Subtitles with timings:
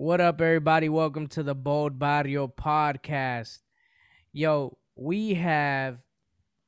[0.00, 0.88] What up, everybody?
[0.88, 3.58] Welcome to the Bold Barrio podcast.
[4.32, 5.98] Yo, we have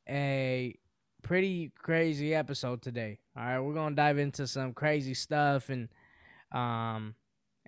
[0.08, 0.76] a
[1.23, 3.21] pretty crazy episode today.
[3.37, 5.89] All right, we're gonna dive into some crazy stuff and
[6.51, 7.15] um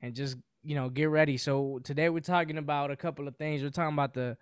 [0.02, 1.36] and just you know get ready.
[1.36, 3.62] So today we're talking about a couple of things.
[3.62, 4.36] We're talking about the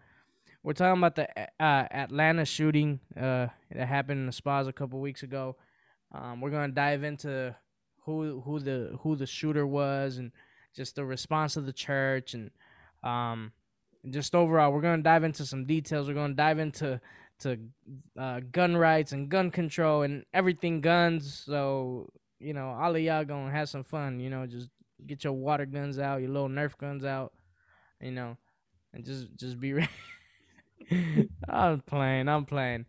[0.62, 1.28] we're talking about the
[1.62, 5.56] uh, Atlanta shooting uh, that happened in the spas a couple weeks ago.
[6.14, 7.54] Um, we're gonna dive into
[8.06, 10.32] who who the who the shooter was and
[10.74, 12.50] just the response of the church and
[13.02, 13.52] um,
[14.10, 16.08] just overall we're gonna dive into some details.
[16.08, 17.00] We're gonna dive into
[17.40, 17.58] to
[18.18, 21.42] uh, gun rights and gun control and everything guns.
[21.46, 24.20] So you know all of y'all gonna have some fun.
[24.20, 24.68] You know just
[25.06, 27.32] get your water guns out, your little Nerf guns out.
[28.00, 28.36] You know,
[28.94, 29.88] and just just be ready.
[31.48, 32.28] I'm playing.
[32.28, 32.86] I'm playing.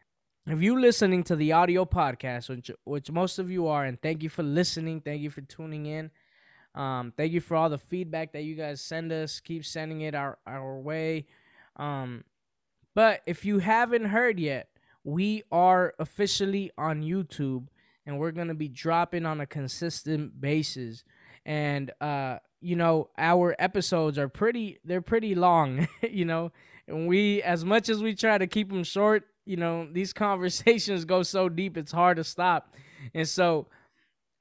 [0.47, 4.23] If you listening to the audio podcast, which which most of you are, and thank
[4.23, 6.09] you for listening, thank you for tuning in.
[6.75, 9.39] Um, thank you for all the feedback that you guys send us.
[9.39, 11.25] Keep sending it our our way.
[11.75, 12.23] Um,
[12.93, 14.69] but if you haven't heard yet,
[15.03, 17.67] we are officially on YouTube,
[18.05, 21.03] and we're gonna be dropping on a consistent basis.
[21.45, 24.79] And uh, you know, our episodes are pretty.
[24.85, 25.87] They're pretty long.
[26.09, 26.51] you know,
[26.87, 31.05] and we as much as we try to keep them short you know these conversations
[31.05, 32.75] go so deep it's hard to stop
[33.13, 33.67] and so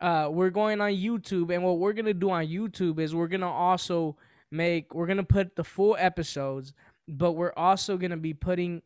[0.01, 3.51] uh we're going on youtube and what we're gonna do on youtube is we're gonna
[3.51, 4.17] also
[4.51, 6.73] make we're gonna put the full episodes
[7.09, 8.83] but we're also gonna be putting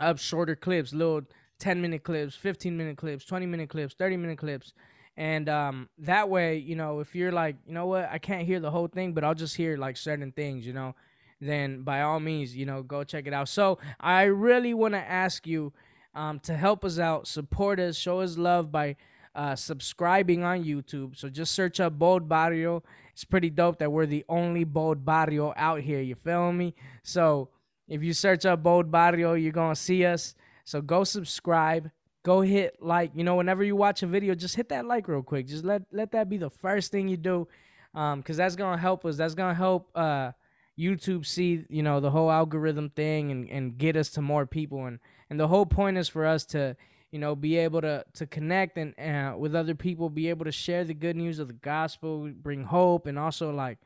[0.00, 1.22] up shorter clips little
[1.58, 4.72] 10 minute clips 15 minute clips 20 minute clips 30 minute clips
[5.16, 8.58] and um that way you know if you're like you know what i can't hear
[8.58, 10.94] the whole thing but i'll just hear like certain things you know
[11.40, 13.48] then by all means, you know, go check it out.
[13.48, 15.72] So I really want to ask you
[16.14, 18.96] um, to help us out, support us, show us love by
[19.34, 21.16] uh, subscribing on YouTube.
[21.16, 22.82] So just search up Bold Barrio.
[23.12, 26.00] It's pretty dope that we're the only Bold Barrio out here.
[26.00, 26.74] You feel me?
[27.02, 27.48] So
[27.88, 30.34] if you search up Bold Barrio, you're gonna see us.
[30.64, 31.90] So go subscribe.
[32.22, 33.10] Go hit like.
[33.14, 35.46] You know, whenever you watch a video, just hit that like real quick.
[35.46, 37.46] Just let let that be the first thing you do,
[37.94, 39.16] um, because that's gonna help us.
[39.16, 40.32] That's gonna help uh
[40.78, 44.86] YouTube see, you know, the whole algorithm thing and, and get us to more people
[44.86, 44.98] and
[45.30, 46.76] and the whole point is for us to,
[47.14, 50.50] you know, be able to to connect and uh, with other people, be able to
[50.50, 53.78] share the good news of the gospel, bring hope and also like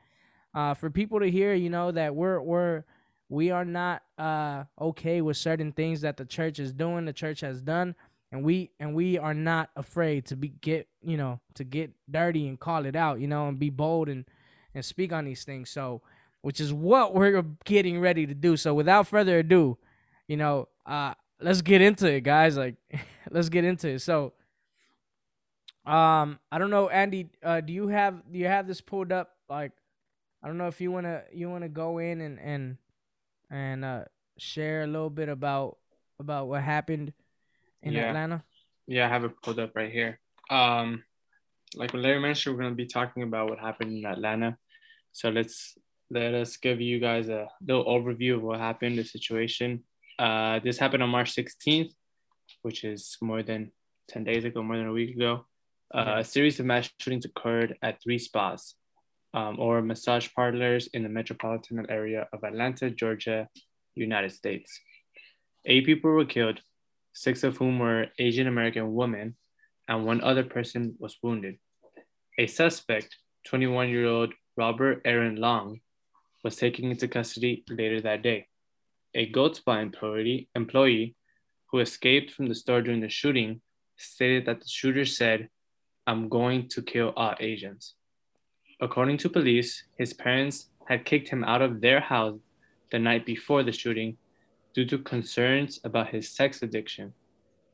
[0.54, 2.84] uh, for people to hear, you know, that we're we're
[3.28, 7.42] we are not uh, okay with certain things that the church is doing, the church
[7.42, 7.94] has done,
[8.32, 12.48] and we and we are not afraid to be get, you know, to get dirty
[12.48, 14.24] and call it out, you know, and be bold and
[14.74, 15.68] and speak on these things.
[15.68, 16.00] So,
[16.40, 18.56] which is what we're getting ready to do.
[18.56, 19.76] So without further ado,
[20.28, 22.56] you know, uh, let's get into it, guys.
[22.56, 22.76] Like,
[23.30, 24.00] let's get into it.
[24.00, 24.32] So,
[25.86, 27.30] um, I don't know, Andy.
[27.42, 29.30] Uh, do you have do you have this pulled up?
[29.48, 29.72] Like,
[30.42, 32.76] I don't know if you wanna you wanna go in and and
[33.50, 34.04] and uh
[34.38, 35.78] share a little bit about
[36.20, 37.12] about what happened
[37.82, 38.08] in Yeah.
[38.08, 38.44] Atlanta.
[38.86, 40.20] Yeah, I have it pulled up right here.
[40.50, 41.04] Um,
[41.74, 44.56] like Larry mentioned, we're gonna be talking about what happened in Atlanta.
[45.12, 45.76] So let's
[46.10, 49.84] let us give you guys a little overview of what happened, the situation.
[50.18, 51.92] Uh, this happened on March 16th,
[52.62, 53.70] which is more than
[54.08, 55.46] 10 days ago, more than a week ago.
[55.94, 58.74] Uh, A series of mass shootings occurred at three spas
[59.32, 63.48] um, or massage parlors in the metropolitan area of Atlanta, Georgia,
[63.94, 64.80] United States.
[65.64, 66.60] Eight people were killed,
[67.12, 69.36] six of whom were Asian American women,
[69.86, 71.58] and one other person was wounded.
[72.38, 75.80] A suspect, 21 year old Robert Aaron Long,
[76.42, 78.47] was taken into custody later that day.
[79.18, 81.16] A Gold Spa employee, employee
[81.66, 83.60] who escaped from the store during the shooting
[83.96, 85.48] stated that the shooter said,
[86.06, 87.94] I'm going to kill all Asians.
[88.80, 92.38] According to police, his parents had kicked him out of their house
[92.92, 94.16] the night before the shooting
[94.72, 97.12] due to concerns about his sex addiction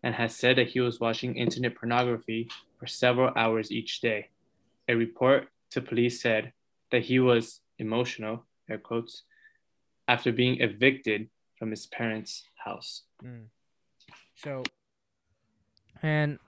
[0.03, 2.49] and has said that he was watching internet pornography
[2.81, 4.31] for several hours each day.
[4.89, 6.55] A report to police said
[6.91, 9.25] that he was emotional, air quotes,
[10.09, 11.29] after being evicted
[11.65, 13.05] from his parents' house.
[13.25, 13.47] Mm.
[14.37, 14.65] So,
[16.03, 16.39] and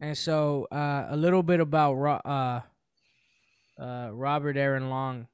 [0.00, 2.60] and so uh, a little bit about Ro- uh,
[3.78, 5.26] uh, Robert Aaron Long.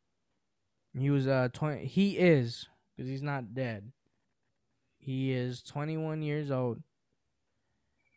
[0.98, 1.86] He was uh twenty.
[1.86, 2.66] He is
[2.96, 3.92] because he's not dead.
[4.98, 6.82] He is twenty one years old.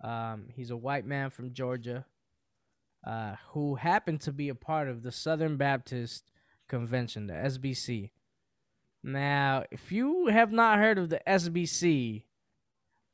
[0.03, 2.03] Um, he's a white man from Georgia,
[3.05, 6.31] uh, who happened to be a part of the Southern Baptist
[6.67, 8.09] Convention, the SBC.
[9.03, 12.23] Now, if you have not heard of the SBC,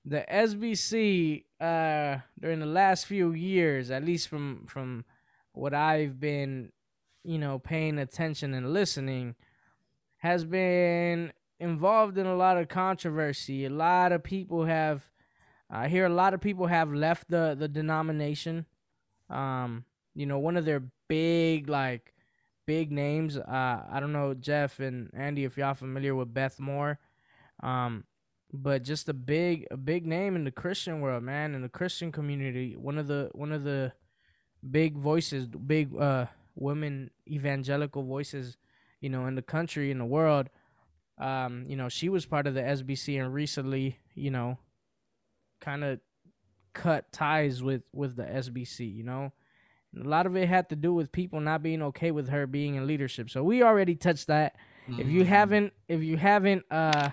[0.05, 5.05] the SBC uh during the last few years, at least from from
[5.53, 6.71] what I've been
[7.27, 9.35] you know, paying attention and listening,
[10.19, 13.65] has been involved in a lot of controversy.
[13.65, 15.05] A lot of people have,
[15.69, 18.65] I hear a lot of people have left the the denomination.
[19.29, 19.83] Um,
[20.15, 22.13] you know, one of their big like
[22.67, 23.37] big names.
[23.37, 26.99] Uh, I don't know Jeff and Andy if y'all familiar with Beth Moore.
[27.63, 28.03] Um,
[28.53, 32.11] but just a big a big name in the Christian world, man, in the Christian
[32.11, 32.75] community.
[32.75, 33.93] One of the one of the
[34.69, 38.57] big voices, big uh women evangelical voices,
[39.01, 40.49] you know, in the country in the world.
[41.17, 44.59] Um, you know, she was part of the SBC and recently, you know,
[45.59, 45.99] kind of
[46.73, 49.33] cut ties with with the SBC, you know.
[50.03, 52.75] A lot of it had to do with people not being okay with her being
[52.75, 53.29] in leadership.
[53.29, 54.55] So we already touched that.
[54.89, 55.01] Mm-hmm.
[55.01, 55.27] If you mm.
[55.27, 57.09] haven't if you haven't uh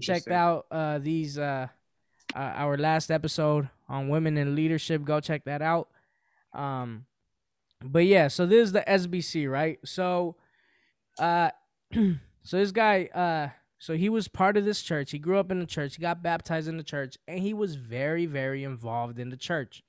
[0.00, 1.68] checked out uh, these uh,
[2.34, 5.04] uh, our last episode on women in leadership.
[5.04, 5.88] Go check that out.
[6.52, 7.06] Um,
[7.84, 9.78] but yeah, so this is the SBC, right?
[9.84, 10.36] So,
[11.18, 11.50] uh,
[11.92, 13.48] so this guy, uh,
[13.78, 15.10] so he was part of this church.
[15.10, 15.96] He grew up in the church.
[15.96, 19.82] He got baptized in the church, and he was very, very involved in the church.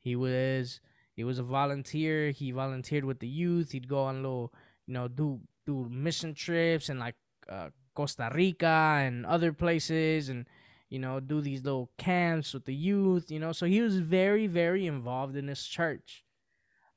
[0.00, 0.80] He was
[1.16, 2.30] he was a volunteer.
[2.30, 3.72] He volunteered with the youth.
[3.72, 4.52] He'd go on little,
[4.86, 7.16] you know, do do mission trips and like
[7.48, 10.46] uh, Costa Rica and other places and
[10.88, 14.46] you know do these little camps with the youth you know so he was very
[14.46, 16.24] very involved in this church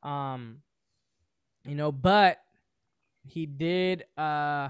[0.04, 0.62] um
[1.66, 2.38] you know but
[3.26, 4.70] he did uh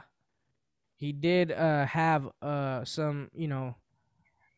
[0.96, 3.76] he did uh have uh some you know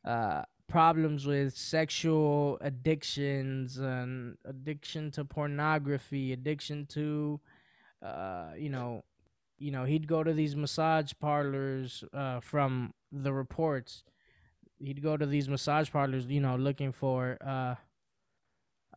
[0.05, 7.39] uh problems with sexual addictions and addiction to pornography addiction to
[8.01, 9.03] uh you know
[9.61, 14.03] you know, he'd go to these massage parlors uh, from the reports.
[14.79, 17.75] He'd go to these massage parlors, you know, looking for uh,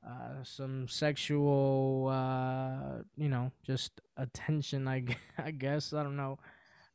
[0.07, 4.89] uh, some sexual, uh, you know, just attention.
[4.89, 5.05] I,
[5.39, 6.39] I guess I don't know,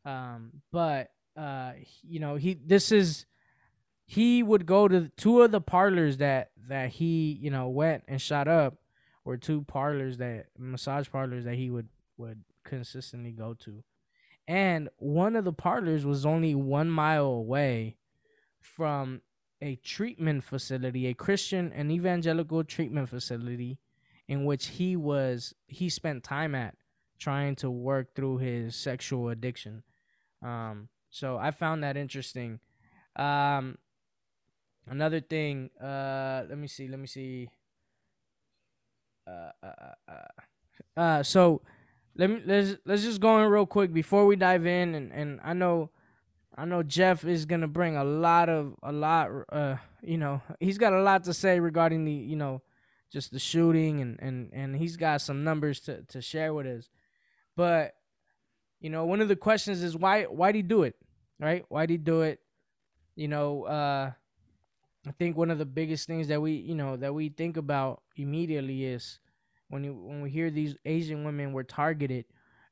[0.03, 3.27] um, but uh, you know, he this is
[4.11, 8.19] he would go to two of the parlors that that he you know went and
[8.19, 8.79] shot up,
[9.23, 13.83] or two parlors that massage parlors that he would would consistently go to.
[14.47, 17.97] And one of the parlors was only one mile away
[18.59, 19.21] from
[19.61, 23.77] a treatment facility, a Christian and evangelical treatment facility
[24.27, 26.73] in which he was he spent time at
[27.19, 29.83] trying to work through his sexual addiction.
[30.41, 32.59] Um, so I found that interesting.
[33.15, 33.77] Um,
[34.89, 37.49] another thing, uh, let me see, let me see.
[39.27, 41.61] Uh, uh, uh, uh, uh so
[42.15, 45.39] let me let's let's just go in real quick before we dive in and and
[45.43, 45.91] I know
[46.57, 50.79] I know Jeff is gonna bring a lot of a lot uh you know he's
[50.79, 52.63] got a lot to say regarding the you know
[53.11, 56.89] just the shooting and and and he's got some numbers to to share with us.
[57.55, 57.93] But
[58.79, 60.95] you know one of the questions is why why did he do it
[61.39, 61.63] right?
[61.69, 62.39] Why did he do it?
[63.15, 64.11] You know uh
[65.07, 68.01] I think one of the biggest things that we you know that we think about
[68.15, 69.19] immediately is
[69.69, 72.25] when you when we hear these Asian women were targeted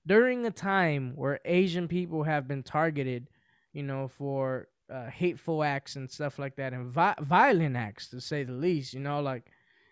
[0.06, 3.28] during a time where Asian people have been targeted,
[3.74, 8.22] you know, for uh, hateful acts and stuff like that, and vi- violent acts to
[8.22, 8.94] say the least.
[8.94, 9.52] You know, like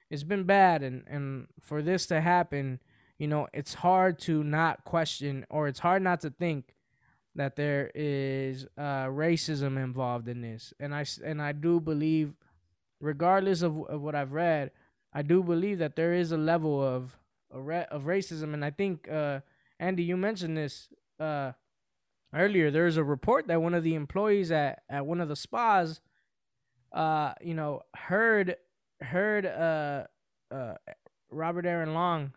[0.09, 2.79] it's been bad, and and for this to happen,
[3.17, 6.74] you know, it's hard to not question or it's hard not to think
[7.35, 12.33] that there is uh, racism involved in this, and I and I do believe,
[12.99, 14.71] regardless of, of what I've read
[15.15, 17.17] I do believe that there is a level of
[17.49, 19.39] of racism, and I think uh,
[19.79, 20.89] Andy, you mentioned this
[21.21, 21.53] uh,
[22.33, 22.69] earlier.
[22.69, 26.01] There's a report that one of the employees at, at one of the spas,
[26.91, 28.57] uh, you know, heard
[28.99, 30.03] heard uh,
[30.51, 30.73] uh,
[31.31, 32.33] Robert Aaron Long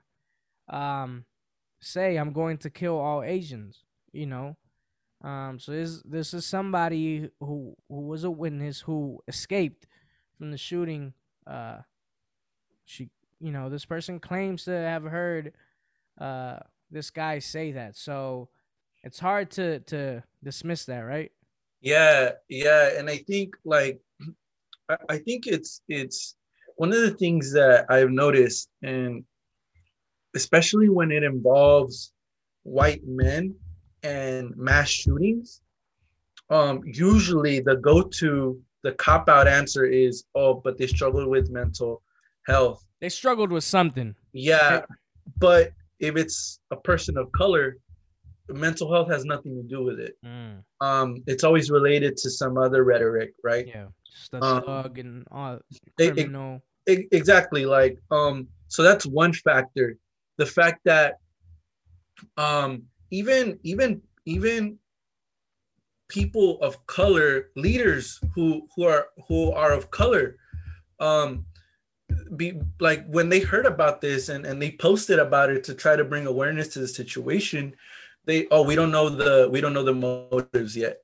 [0.68, 1.24] um,
[1.80, 4.56] say, "I'm going to kill all Asians." You know,
[5.22, 9.86] um, so this this is somebody who who was a witness who escaped
[10.36, 11.12] from the shooting.
[11.46, 11.78] Uh,
[12.84, 13.10] she
[13.40, 15.52] you know this person claims to have heard
[16.20, 16.58] uh
[16.90, 18.48] this guy say that so
[19.04, 21.30] it's hard to to dismiss that right
[21.80, 24.00] yeah yeah and i think like
[24.88, 26.34] i, I think it's it's
[26.76, 29.24] one of the things that i've noticed and
[30.34, 32.12] especially when it involves
[32.62, 33.54] white men
[34.02, 35.60] and mass shootings
[36.50, 42.02] um usually the go-to the cop out answer is oh but they struggle with mental
[42.48, 42.84] health.
[43.00, 44.14] They struggled with something.
[44.32, 44.80] Yeah,
[45.36, 47.76] but if it's a person of color,
[48.48, 50.16] mental health has nothing to do with it.
[50.24, 50.64] Mm.
[50.80, 53.66] Um, it's always related to some other rhetoric, right?
[53.66, 55.60] Yeah, just a um, thug and all
[55.96, 56.62] criminal.
[56.86, 59.96] It, it, exactly, like um, so that's one factor.
[60.38, 61.14] The fact that
[62.36, 64.78] um, even even even
[66.08, 70.36] people of color, leaders who who are who are of color,
[71.00, 71.44] um,
[72.36, 75.96] be like when they heard about this and and they posted about it to try
[75.96, 77.74] to bring awareness to the situation,
[78.24, 80.98] they oh we don't know the we don't know the motives yet.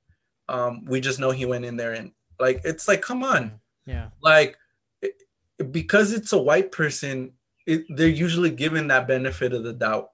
[0.49, 4.09] Um, we just know he went in there and like it's like come on, Yeah.
[4.21, 4.59] like
[5.01, 5.15] it,
[5.71, 7.33] because it's a white person,
[7.67, 10.11] it, they're usually given that benefit of the doubt.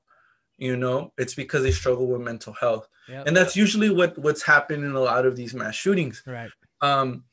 [0.61, 2.87] You know, it's because they struggle with mental health.
[3.09, 3.27] Yep.
[3.27, 6.23] and that's usually what what's happened in a lot of these mass shootings.
[6.25, 6.51] Right.
[6.81, 7.25] um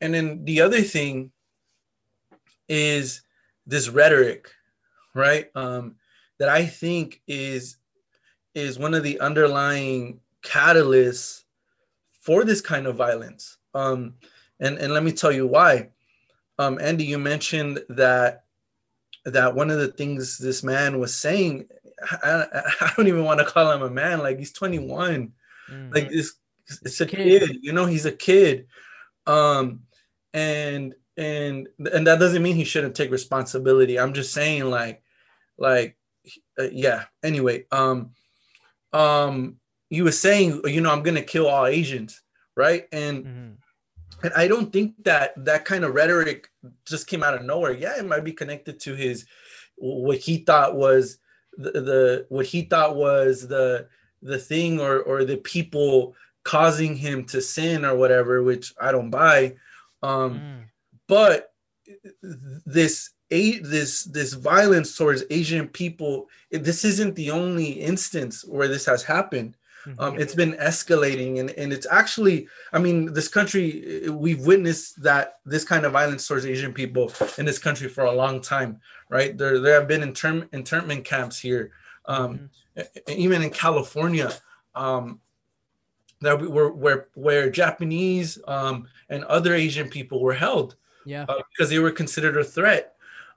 [0.00, 1.32] and then the other thing
[2.68, 3.20] is
[3.66, 4.50] this rhetoric
[5.14, 5.50] right?
[5.54, 5.96] Um
[6.38, 7.76] that i think is
[8.54, 11.42] is one of the underlying catalysts
[12.20, 13.58] for this kind of violence.
[13.74, 14.14] Um
[14.60, 15.90] and and let me tell you why.
[16.58, 18.44] Um andy you mentioned that
[19.24, 21.66] that one of the things this man was saying
[22.22, 22.46] I,
[22.80, 25.32] I don't even want to call him a man like he's 21
[25.70, 25.94] Mm.
[25.94, 26.32] like this
[26.82, 27.58] it's a Kid.
[27.60, 28.66] you know he's a kid
[29.26, 29.80] um
[30.32, 35.02] and and and that doesn't mean he shouldn't take responsibility i'm just saying like
[35.58, 35.96] like
[36.58, 38.12] uh, yeah anyway um
[38.92, 39.56] um
[39.90, 42.22] you were saying you know i'm gonna kill all asians
[42.56, 43.54] right and Mhm.
[44.24, 46.48] and I don't think that that kind of rhetoric
[46.86, 47.72] just came out of nowhere.
[47.72, 49.26] Yeah, it might be connected to his
[49.76, 51.18] what he thought was
[51.58, 53.88] the, the what he thought was the
[54.22, 59.10] the thing or or the people causing him to sin or whatever, which I don't
[59.10, 59.56] buy.
[60.02, 60.64] Um, Mm.
[61.08, 61.52] but
[62.66, 68.86] this a this this violence towards Asian people, this isn't the only instance where this
[68.86, 69.56] has happened
[69.86, 69.94] Mhm.
[69.98, 75.02] um, it's been escalating and, and it's actually i mean this country uh, we've witnessed
[75.02, 78.80] that this kind of violence towards asian people in this country for a long time
[79.08, 81.70] right there there have been intern, internment camps here
[82.06, 82.86] um, Mhm.
[83.08, 84.32] e- even in california
[84.74, 85.20] um,
[86.20, 90.74] that we were where where japanese um, and other asian people were held
[91.06, 91.24] yeah.
[91.28, 92.94] uh, because they were considered a threat.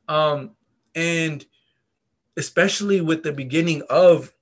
[0.10, 0.52] Um,
[0.94, 1.46] and
[2.36, 4.34] especially with the beginning of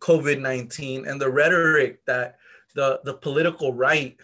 [0.00, 2.36] COVID 19 and the rhetoric that
[2.74, 4.16] the, the political right,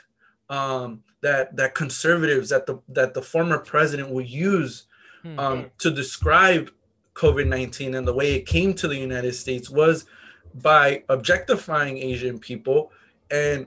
[0.51, 4.87] um, that, that conservatives, that the, that the former president would use
[5.23, 5.39] Hmm.
[5.39, 6.71] um, to describe
[7.15, 10.05] COVID 19 and the way it came to the United States was
[10.57, 12.93] by objectifying Asian people
[13.31, 13.67] and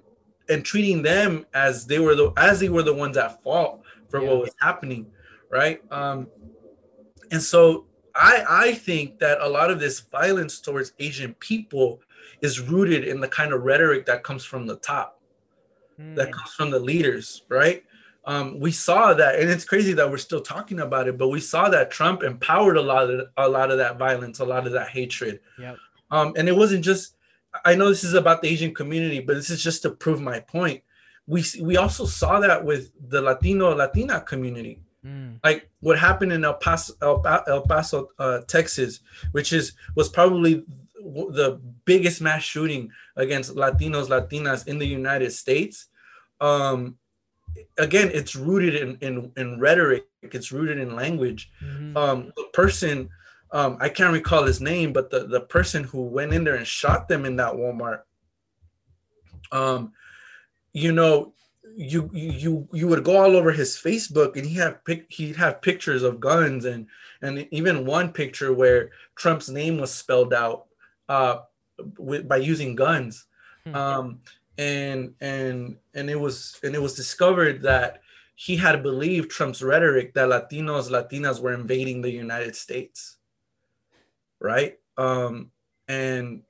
[0.50, 4.22] and treating them as they were the as they were the ones at fault for
[4.22, 4.28] Yeah.
[4.30, 5.08] what was happening,
[5.50, 5.82] right?
[5.92, 6.28] Um,
[7.32, 7.88] and so
[8.18, 12.02] I I think that a lot of this violence towards Asian people
[12.42, 15.20] is rooted in the kind of rhetoric that comes from the top
[16.16, 16.32] that Mm.
[16.32, 17.84] comes from the leaders, right?
[18.26, 21.40] Um, we saw that, and it's crazy that we're still talking about it, but we
[21.40, 24.74] saw that Trump empowered a lot of a lot of that violence, a lot of
[24.74, 25.40] that hatred.
[25.58, 25.78] Yep.
[26.12, 27.16] Um, and it wasn't just.
[27.66, 30.40] I know this is about the Asian community, but this is just to prove my
[30.42, 30.84] point.
[31.26, 35.40] We we also saw that with the Latino Latina community Mm.
[35.44, 39.00] like what happened in El Paso, El, Pa- El Paso, uh, Texas,
[39.32, 40.66] which is was probably
[41.40, 45.88] the biggest mass shooting against Latinos, Latinas in the United States.
[46.42, 46.98] Um,
[47.78, 50.06] again, it's rooted in, in in rhetoric.
[50.22, 51.50] It's rooted in language.
[51.64, 51.96] Mhm.
[51.96, 53.10] Um, the person,
[53.52, 56.68] um, I can't recall his name, but the the person who went in there and
[56.68, 58.02] shot them in that Walmart.
[59.52, 59.94] Um,
[60.74, 61.34] you know,
[61.78, 65.62] you you you would go all over his Facebook and he have pic he'd have
[65.62, 66.88] pictures of guns and
[67.22, 70.66] and even one picture where Trump's name was spelled out
[71.08, 71.40] uh
[72.00, 73.26] with, by using guns.
[73.64, 73.76] Hmm.
[73.76, 74.20] um
[74.58, 78.02] and and and it was and it was discovered that
[78.34, 83.18] he had believed Trump's rhetoric that Latinos Latinas were invading the United States.
[84.42, 84.80] Right?
[84.98, 85.52] Um
[85.88, 86.42] and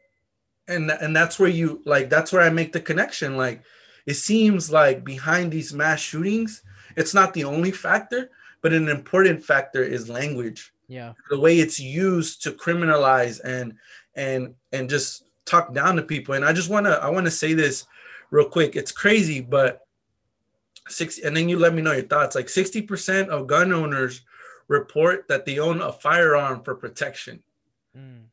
[0.69, 3.35] and and that's where you like that's where I make the connection.
[3.35, 3.63] Like
[4.07, 6.63] it seems like behind these mass shootings,
[6.95, 10.73] it's not the only factor, but an important factor is language.
[10.87, 11.13] Yeah.
[11.29, 13.75] The way it's used to criminalize and
[14.15, 16.35] and and just talk down to people.
[16.35, 17.85] And I just wanna I wanna say this
[18.31, 18.77] real quick.
[18.77, 19.85] It's crazy, but
[20.87, 22.33] six and then you let me know your thoughts.
[22.33, 24.21] Like 60% of gun owners
[24.69, 27.43] report that they own a firearm for protection.
[27.95, 28.23] Mm.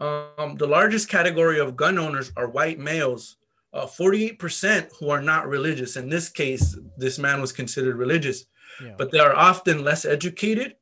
[0.00, 3.37] Um, the largest category of gun owners are white males,
[3.78, 5.96] uh, 48% who are not religious.
[5.96, 8.44] In this case, this man was considered religious,
[8.82, 8.94] Yeah.
[8.98, 10.76] but they are often less educated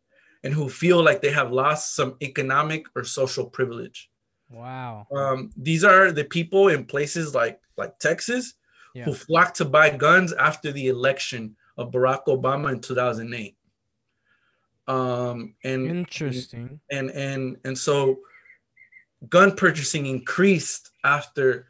[0.45, 4.11] and who feel like they have lost some economic or social privilege.
[4.49, 5.07] wow.
[5.11, 8.55] Um, these are the people in places like, like Texas
[8.95, 9.05] Yeah.
[9.05, 13.57] who flocked to buy guns after the election of Barack Obama in 2008.
[14.89, 16.79] Um, and Interesting.
[16.93, 18.21] and and and so
[19.29, 21.67] gun purchasing increased after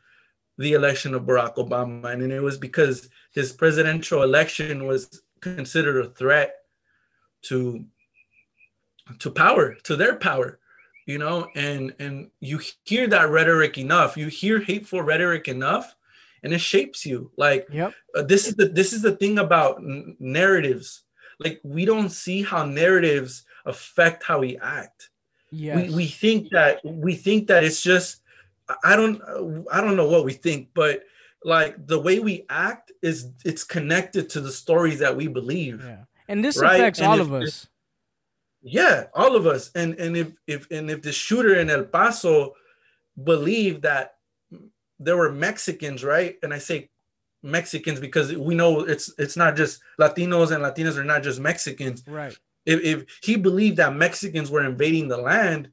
[0.58, 6.08] the election of Barack Obama, and it was because his presidential election was considered a
[6.10, 6.54] threat
[7.42, 7.84] to
[9.20, 10.58] to power, to their power,
[11.06, 11.48] you know.
[11.54, 15.94] And and you hear that rhetoric enough, you hear hateful rhetoric enough,
[16.42, 17.30] and it shapes you.
[17.36, 17.92] Like Yep.
[18.14, 21.02] uh, this is the this is the thing about n- narratives.
[21.38, 25.10] Like we don't see how narratives affect how we act
[25.50, 25.90] Yes.
[25.90, 28.22] we, we think that we think that it's just
[28.85, 29.20] i don't
[29.73, 31.04] i don't know what we think but
[31.44, 36.04] like the way we act is it's connected to the stories that we believe yeah.
[36.28, 37.68] And this Right, affects and all if- of us.
[38.62, 42.54] Yeah, all of us and and if if and if the shooter in el paso
[43.23, 44.16] believed that
[44.99, 46.90] there were mexicans right and i say
[47.42, 52.02] mexicans because we know it's it's not just latinos and latinas are not just mexicans
[52.08, 52.37] Right.
[52.64, 55.70] if, if he believed that Mexicans were invading the land,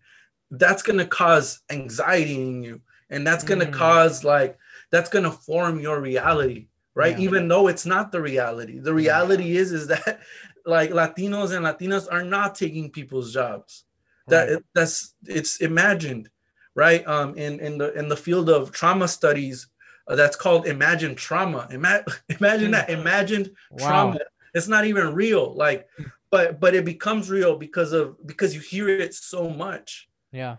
[0.57, 2.81] that's going to cause anxiety in you.
[3.09, 3.73] And that's going to Mm.
[3.73, 4.57] cause, like,
[4.91, 7.17] that's going to form your reality, right?
[7.17, 7.25] Yeah.
[7.25, 8.79] Even though it's not the reality.
[8.79, 10.19] The reality is, is that,
[10.65, 13.85] like, Latinos and Latinas are not taking people's jobs.
[14.27, 14.63] That Right.
[14.73, 16.29] that's it's imagined,
[16.75, 17.05] right?
[17.05, 19.67] Um, in in the in the field of trauma studies,
[20.07, 21.67] uh, that's called imagined trauma.
[21.71, 22.05] Ima-
[22.39, 23.85] imagine that imagined Wow.
[23.85, 24.19] trauma.
[24.53, 25.53] It's not even real.
[25.53, 25.89] Like,
[26.31, 30.07] but but it becomes real because of because you hear it so much.
[30.33, 30.57] Yeah.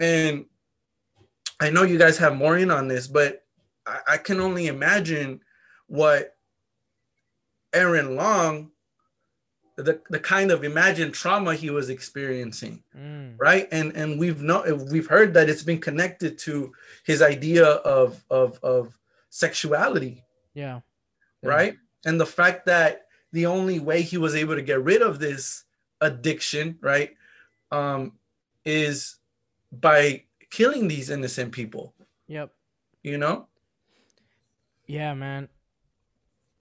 [0.00, 0.44] And
[1.60, 3.44] I know you guys have more in on this, but
[3.86, 5.40] I, I can only imagine
[5.86, 6.36] what
[7.72, 8.72] Aaron Long,
[9.76, 13.34] the, the kind of imagined trauma he was experiencing, Mm.
[13.38, 13.68] right?
[13.70, 16.72] And and we've know we've heard that it's been connected to
[17.04, 18.98] his idea of of of
[19.30, 20.80] sexuality, Yeah.
[21.42, 21.48] Yeah.
[21.50, 21.76] right?
[22.06, 25.64] And the fact that the only way he was able to get rid of this
[26.00, 27.14] addiction, right,
[27.70, 28.15] um,
[28.66, 29.16] is
[29.72, 31.94] by killing these innocent people.
[32.26, 32.52] Yep.
[33.02, 33.46] You know?
[34.86, 35.48] Yeah, man.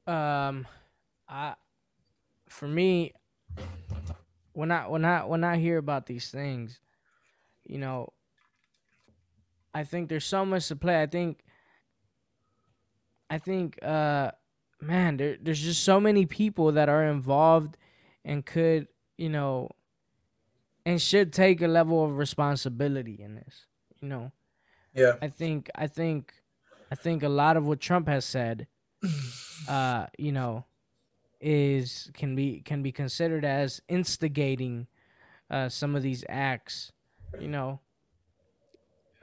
[0.08, 0.68] Um,
[1.28, 1.56] I,
[2.48, 3.14] for me,
[4.54, 6.80] when I when I when I hear about these things,
[7.66, 8.14] you know,
[9.74, 11.02] I think there's so much to play.
[11.02, 11.40] I think,
[13.30, 14.32] I think, uh,
[14.80, 17.78] man, there there's just so many people that are involved
[18.24, 18.88] and could,
[19.18, 19.70] you know,
[20.86, 23.66] and should take a level of responsibility in this.
[24.02, 24.32] You know,
[24.94, 25.16] Yeah.
[25.22, 26.34] I think I think
[26.92, 28.68] I think a lot of what Trump has said,
[29.68, 30.66] uh, you know,
[31.42, 34.88] is can be can be considered as instigating
[35.50, 36.92] uh, some of these acts.
[37.40, 37.80] You know,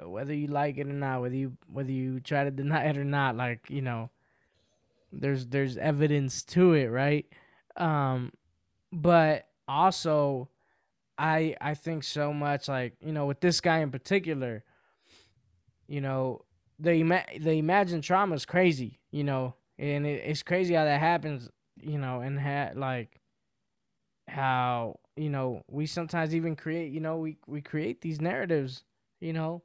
[0.01, 3.05] whether you like it or not, whether you whether you try to deny it or
[3.05, 4.11] not, like you know,
[5.13, 7.27] there's there's evidence to it, right?
[7.77, 8.33] Um,
[8.93, 10.49] but also,
[11.19, 14.65] I I think so much like you know with this guy in particular
[15.87, 16.45] you know
[16.79, 21.01] the ima- the imagined trauma is crazy you know and it, it's crazy how that
[21.01, 21.49] happens
[21.81, 23.21] you know and ha- like
[24.29, 28.85] how you know we sometimes even create you know we we create these narratives
[29.21, 29.63] you know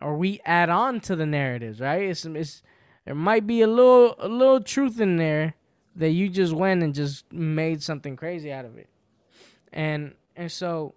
[0.00, 2.02] or we add on to the narratives right?
[2.02, 2.62] It's, it's
[3.04, 5.54] there might be a little a little truth in there
[5.96, 8.88] that you just went and just made something crazy out of it.
[9.72, 10.94] And and so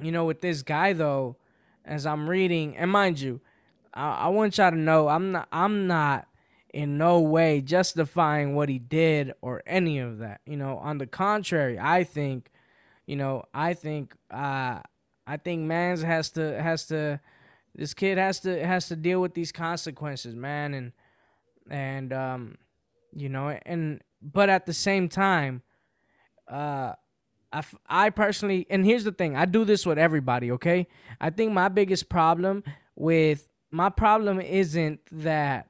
[0.00, 1.36] you know with this guy though
[1.84, 3.40] as I'm reading, and mind you,
[3.92, 6.26] I, I want y'all to know I'm not I'm not
[6.72, 10.40] in no way justifying what he did or any of that.
[10.46, 12.50] You know, on the contrary, I think,
[13.06, 14.80] you know, I think uh
[15.26, 17.20] I think Mans has to has to
[17.74, 20.92] this kid has to has to deal with these consequences, man, and
[21.70, 22.58] and um
[23.14, 25.62] you know, and but at the same time,
[26.48, 26.92] uh
[27.52, 30.86] I, f- I personally, and here's the thing, I do this with everybody, okay?
[31.20, 32.64] I think my biggest problem
[32.96, 35.68] with my problem isn't that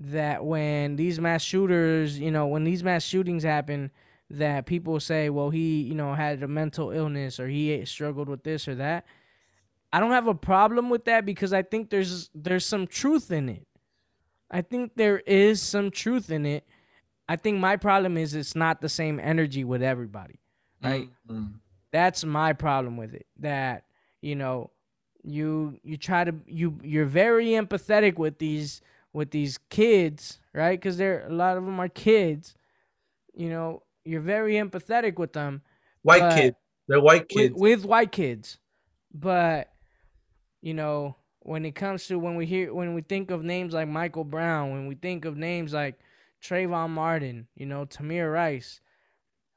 [0.00, 3.90] that when these mass shooters, you know, when these mass shootings happen,
[4.30, 8.44] that people say, well, he, you know, had a mental illness or he struggled with
[8.44, 9.06] this or that.
[9.92, 13.48] I don't have a problem with that because I think there's there's some truth in
[13.48, 13.66] it.
[14.50, 16.64] I think there is some truth in it.
[17.28, 20.38] I think my problem is it's not the same energy with everybody
[20.82, 21.08] right?
[21.28, 21.60] Mhm.
[21.92, 23.26] That's my problem with it.
[23.38, 23.84] That
[24.20, 24.70] you know,
[25.22, 28.80] you you try to you you're very empathetic with these
[29.12, 30.78] with these kids, right?
[30.78, 32.54] Because they're a lot of them are kids.
[33.34, 35.62] You know, you're very empathetic with them
[36.02, 36.56] White kids.
[36.88, 37.60] They're white with, kids.
[37.60, 38.58] with white kids,
[39.12, 39.72] but
[40.62, 43.88] you know when it comes to when we hear when we think of names like
[43.88, 45.98] Michael Brown, when we think of names like
[46.42, 48.80] Trayvon Martin, you know Tamir Rice,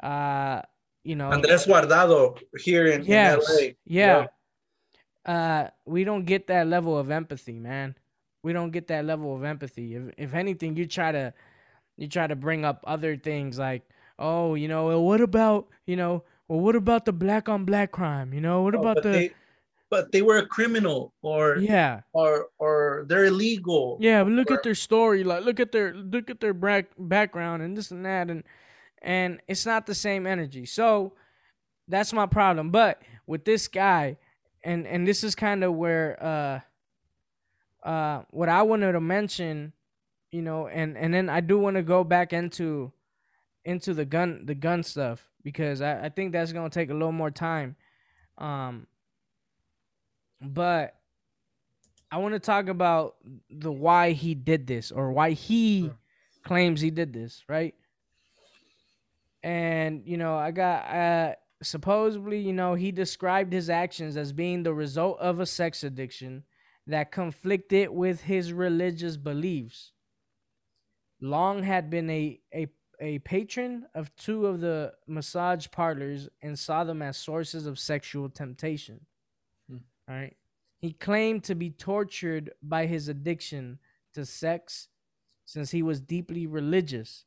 [0.04, 0.62] uh,
[1.04, 3.72] you know Andres Guardado here in, yes, in LA.
[3.86, 4.28] yeah.
[5.26, 7.96] uh we don't get that level of empathy, man.
[8.44, 9.96] We don't get that level of empathy.
[9.96, 11.34] If if anything, you try to
[11.98, 13.84] you try to bring up other things like,
[14.18, 17.92] oh, you know, well, what about you know, well, what about the black on black
[17.92, 18.34] crime?
[18.34, 19.32] You know, what about the they,
[19.90, 23.98] but they were a criminal or yeah, or or they're illegal.
[24.00, 24.24] yeah?
[24.24, 27.62] But look or- at their story, like look at their look at their back background
[27.62, 28.44] and this and that, and
[29.02, 30.66] and it's not the same energy.
[30.66, 31.14] So
[31.88, 32.70] that's my problem.
[32.70, 34.18] But with this guy,
[34.64, 36.18] and and this is kind of where
[37.84, 39.74] uh uh what I wanted to mention,
[40.32, 42.92] you know, and and then I do want to go back into
[43.66, 47.12] into the gun the gun stuff because I, I think that's gonna take a little
[47.12, 47.76] more time.
[48.38, 48.88] Um
[50.42, 50.96] but
[52.12, 53.16] I want to talk about
[53.50, 55.92] the why he did this or why he
[56.44, 57.74] claims he did this, right?
[59.44, 64.64] And you know, I got uh supposedly, you know, he described his actions as being
[64.64, 66.44] the result of a sex addiction
[66.88, 69.92] that conflicted with his religious beliefs.
[71.22, 72.68] Long had been a a
[73.00, 78.30] a patron of two of the massage parlors and saw them as sources of sexual
[78.30, 79.02] temptation.
[79.68, 79.78] Hmm.
[80.08, 80.36] All right.
[80.80, 83.80] He claimed to be tortured by his addiction
[84.14, 84.88] to sex
[85.46, 87.26] since he was deeply religious.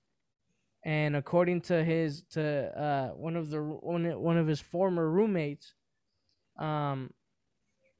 [0.85, 5.75] And according to his to uh one of the one one of his former roommates,
[6.59, 7.13] um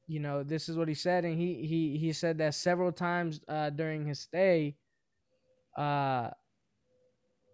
[0.07, 3.41] you know, this is what he said and he he he said that several times
[3.47, 4.75] uh during his stay
[5.77, 6.29] uh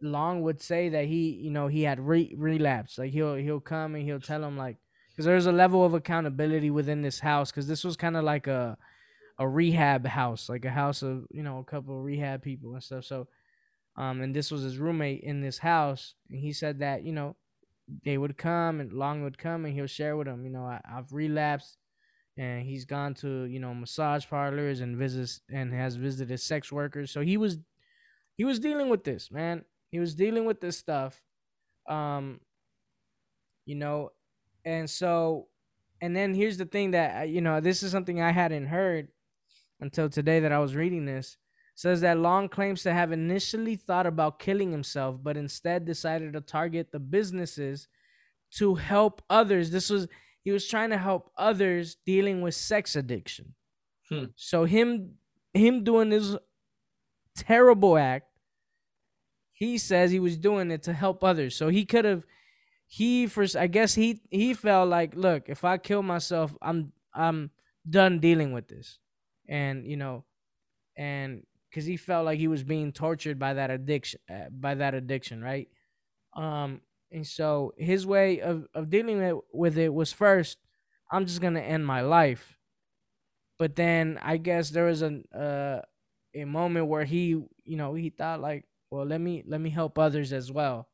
[0.02, 2.98] Long would say that he, you know, he had re- relapsed.
[2.98, 4.78] Like he'll he'll come and he'll tell him like,
[5.12, 7.52] because there's a level of accountability within this house.
[7.52, 8.78] Because this was kind of like a
[9.38, 12.84] a rehab house, like a house of you know a couple of rehab people and
[12.84, 13.06] stuff.
[13.06, 13.28] So,
[13.96, 17.36] um, and this was his roommate in this house, and he said that you know
[18.06, 20.80] they would come and Long would come and he'll share with them, you know, I,
[20.90, 21.78] I've relapsed,
[22.38, 27.12] and he's gone to you know massage parlors and visits and has visited sex workers.
[27.12, 27.58] So he was
[28.38, 31.22] he was dealing with this man he was dealing with this stuff
[31.88, 32.40] um
[33.66, 34.10] you know
[34.66, 35.48] and so
[36.02, 39.10] and then here's the thing that you know this is something i hadn't heard
[39.80, 41.38] until today that i was reading this
[41.76, 46.42] says that long claims to have initially thought about killing himself but instead decided to
[46.42, 47.88] target the businesses
[48.52, 49.72] to help others.
[49.72, 50.08] This was
[50.44, 53.54] he was trying to help others dealing with sex addiction.
[54.10, 54.26] Hmm.
[54.36, 55.14] so him
[55.54, 56.36] him doing this
[57.36, 58.28] terrible act
[59.62, 61.56] he says he was doing it to help others.
[61.56, 62.24] So he could have
[62.88, 67.52] he first i guess he he felt like look if i kill myself i'm i'm
[67.88, 68.98] done dealing with this.
[69.48, 70.26] And you know
[70.98, 74.94] and because he felt like he was being tortured by that addiction uh, by that
[74.94, 75.70] addiction right?
[76.36, 76.82] Um
[77.12, 80.60] and so his way of of dealing with it was first
[81.12, 82.58] i'm just gonna end my life.
[83.58, 85.82] But then i guess there was a uh,
[86.34, 87.28] a moment where he
[87.64, 90.90] you know he thought like well let me let me help others as well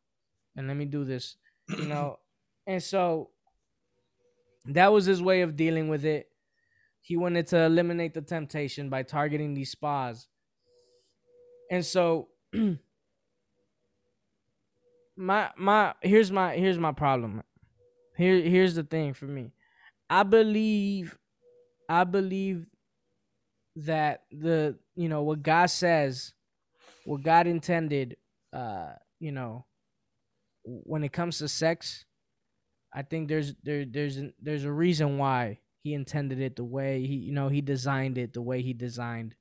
[0.56, 1.38] and let me do this
[1.70, 2.20] you know?
[2.68, 3.30] And so
[4.66, 6.28] that was his way of dealing with it.
[7.00, 10.28] He wanted to eliminate the temptation by targeting these spas
[11.72, 12.30] and so
[15.16, 17.44] my my here's my here's my problem.
[18.18, 19.52] Here here's the thing for me.
[20.10, 21.18] I believe
[21.90, 22.66] i believe
[23.76, 26.34] that the you know what god says
[27.06, 28.18] what god intended
[28.54, 29.66] uh you know
[30.64, 32.06] when it comes to sex
[32.94, 37.16] i think there's there there's there's a reason why he intended it the way he
[37.16, 39.36] you know he designed it the way he designed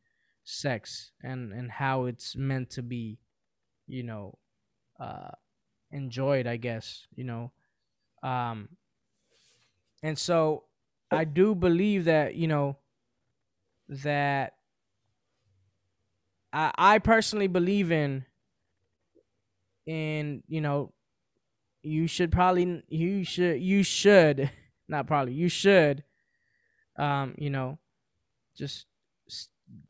[0.48, 3.18] sex and and how it's meant to be
[3.88, 4.38] you know
[5.00, 5.30] uh
[5.90, 7.50] enjoyed i guess you know?
[8.22, 8.68] Um
[10.04, 10.64] and so
[11.10, 12.76] i do believe that you know
[13.88, 14.54] that
[16.52, 18.24] i i personally believe in
[19.84, 20.92] in you know
[21.82, 24.50] you should probably you should you should
[24.88, 26.04] not probably you should
[26.96, 27.78] um you know
[28.56, 28.86] just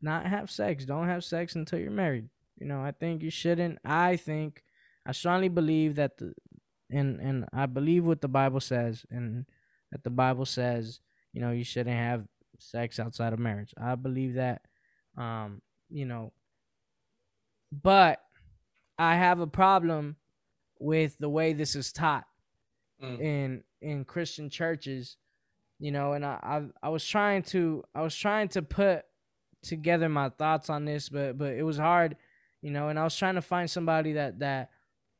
[0.01, 0.85] not have sex.
[0.85, 2.29] Don't have sex until you're married.
[2.59, 3.77] You know i think you shouldn't.
[3.85, 4.63] I think
[5.05, 6.33] i strongly believe that the
[6.89, 9.45] and and i believe what the bible says and
[9.91, 10.99] that the bible says
[11.33, 12.25] you know you shouldn't have
[12.59, 13.73] sex outside of marriage.
[13.79, 14.61] I believe that
[15.17, 16.33] um you know
[17.71, 18.21] but
[18.97, 20.15] i have a problem
[20.79, 22.25] with the way this is taught
[22.99, 23.19] Mm.
[23.21, 25.17] in in Christian churches,
[25.77, 29.05] you know, and I, I I was trying to I was trying to put
[29.63, 32.17] together my thoughts on this, but but it was hard,
[32.61, 34.71] you know, and I was trying to find somebody that that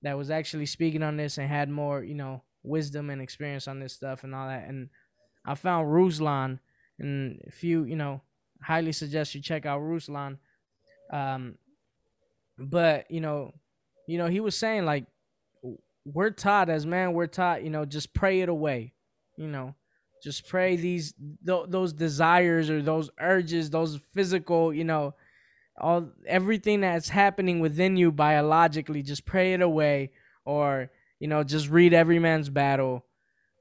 [0.04, 3.80] that was actually speaking on this and had more, you know, wisdom and experience on
[3.80, 4.68] this stuff and all that.
[4.68, 4.90] And
[5.46, 6.60] I found Ruslan
[7.00, 8.22] And if you, you know,
[8.62, 10.38] highly suggest you check out Ruslan.
[11.12, 11.58] Um,
[12.58, 13.54] but you know,
[14.08, 15.06] you know, he was saying like
[16.06, 18.94] we're taught as man, we're taught, you know, just pray it away.
[19.38, 19.76] You know,
[20.24, 21.14] just pray these
[21.46, 25.14] th- those desires or those urges, those physical, you know,
[25.80, 30.12] all everything that's happening within you biologically, just pray it away
[30.46, 33.04] or, you know, just read every man's battle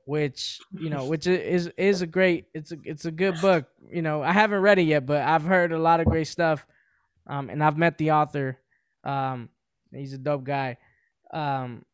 [0.07, 4.03] which you know which is is a great it's a it's a good book you
[4.03, 4.23] know.
[4.23, 6.65] I haven't read it yet but i've heard a lot of great stuff
[7.27, 8.59] um and i've met the author
[9.05, 9.49] um
[9.93, 10.79] he's a dope guy
[11.33, 11.85] um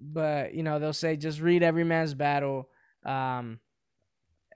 [0.00, 2.68] but you know they'll say just read every man's battle
[3.04, 3.58] um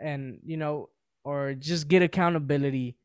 [0.01, 0.89] and you know
[1.25, 2.97] or just get accountability.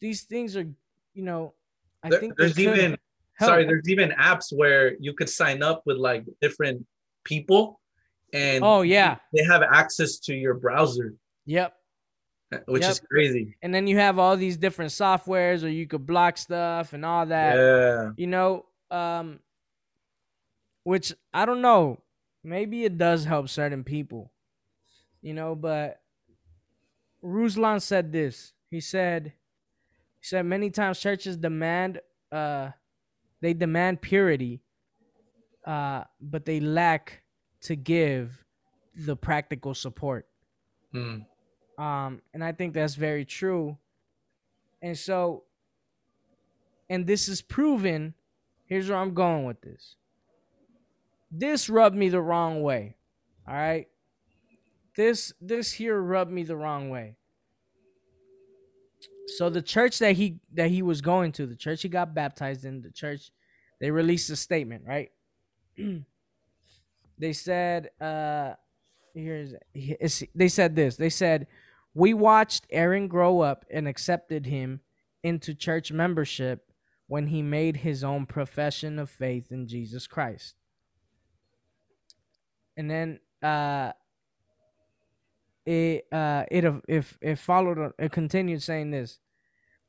[0.00, 0.66] These things are
[1.14, 1.54] you know
[2.02, 2.98] i there, think there's even
[3.34, 3.48] help.
[3.48, 6.84] sorry there's even apps where you could sign up with like different
[7.24, 7.80] people
[8.34, 9.16] and oh yeah.
[9.32, 11.14] they have access to your browser.
[11.46, 11.74] Yep.
[12.66, 12.90] Which yep.
[12.90, 13.56] is crazy.
[13.62, 17.26] And then you have all these different softwares or you could block stuff and all
[17.26, 17.56] that.
[17.56, 18.10] Yeah.
[18.16, 19.40] You know um
[20.84, 22.02] which i don't know.
[22.44, 24.30] Maybe it does help certain people
[25.26, 26.00] you know but
[27.24, 29.32] ruslan said this he said
[30.20, 32.00] he said many times churches demand
[32.32, 32.70] uh
[33.40, 34.60] they demand purity
[35.66, 37.22] uh but they lack
[37.66, 38.44] to give
[38.96, 40.26] the practical support.
[40.94, 41.26] Mm.
[41.78, 43.76] Um, and I think that's very true.
[44.80, 45.44] And so,
[46.88, 48.14] and this is proven.
[48.66, 49.96] Here's where I'm going with this.
[51.30, 52.96] This rubbed me the wrong way.
[53.46, 53.88] All right.
[54.96, 57.16] This this here rubbed me the wrong way.
[59.36, 62.64] So the church that he that he was going to, the church he got baptized
[62.64, 63.30] in, the church,
[63.80, 65.10] they released a statement, right?
[67.18, 68.54] They said, uh,
[69.14, 69.54] here's
[70.34, 70.96] they said this.
[70.96, 71.46] They said,
[71.94, 74.80] we watched Aaron grow up and accepted him
[75.22, 76.70] into church membership
[77.06, 80.56] when he made his own profession of faith in Jesus Christ.
[82.76, 83.92] And then uh,
[85.66, 89.18] it uh, it if it followed it continued saying this,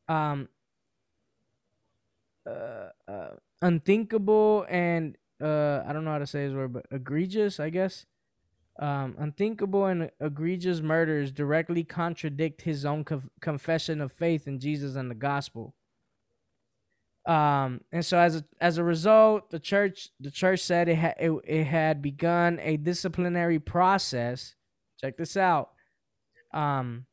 [0.10, 0.50] um,
[2.46, 3.30] uh, uh,
[3.62, 8.06] unthinkable and uh I don't know how to say his word, but egregious, I guess.
[8.80, 14.96] Um, unthinkable and egregious murders directly contradict his own co- confession of faith in Jesus
[14.96, 15.74] and the gospel.
[17.26, 21.16] Um, and so as a, as a result, the church the church said it had
[21.20, 24.56] it, it had begun a disciplinary process.
[25.00, 25.72] Check this out.
[26.54, 27.06] Um,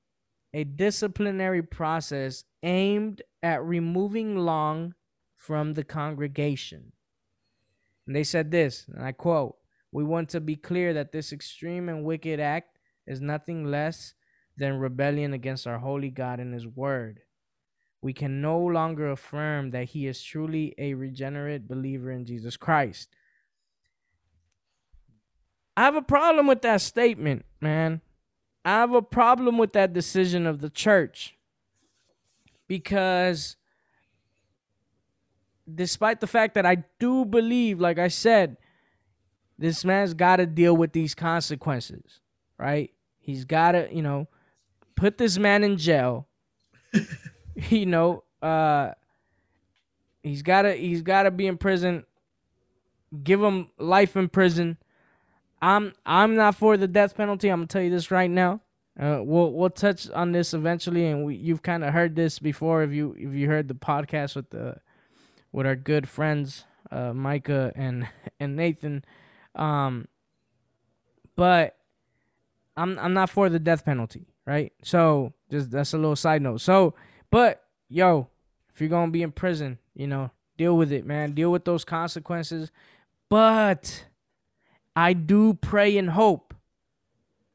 [0.53, 4.95] a disciplinary process aimed at removing Long
[5.37, 6.93] from the congregation.
[8.07, 9.57] And they said this, and I quote,
[9.93, 14.15] We want to be clear that this extreme and wicked act is nothing less
[14.57, 17.21] than rebellion against our holy God and his word.
[18.01, 23.09] We can no longer affirm that he is truly a regenerate believer in Jesus Christ.
[25.77, 28.01] I have a problem with that statement, man.
[28.65, 31.37] I have a problem with that decision of the church
[32.67, 33.57] because
[35.73, 38.57] despite the fact that I do believe, like I said,
[39.59, 42.21] this man's got to deal with these consequences,
[42.59, 42.91] right?
[43.21, 44.29] He's got to, you know,
[44.97, 46.27] put this man in jail.
[47.71, 48.93] you know, uh
[50.23, 52.05] he's got to he's got to be in prison.
[53.23, 54.77] Give him life in prison.
[55.65, 57.49] I'm I'm not for the death penalty.
[57.49, 58.61] I'm gonna tell you this right now.
[59.01, 62.83] Uh, we'll we'll touch on this eventually, and we you've kind of heard this before
[62.83, 64.77] if you if you heard the podcast with the
[65.53, 68.07] with our good friends uh, Micah and
[68.41, 69.07] and Nathan.
[69.55, 70.07] Um,
[71.35, 71.79] but
[72.77, 74.71] I'm I'm not for the death penalty, right?
[74.83, 76.61] So just that's a little side note.
[76.61, 76.95] So,
[77.31, 78.29] but yo,
[78.75, 81.33] if you're gonna be in prison, you know, deal with it, man.
[81.33, 82.71] Deal with those consequences.
[83.31, 84.05] But
[84.97, 86.55] I do pray and hope.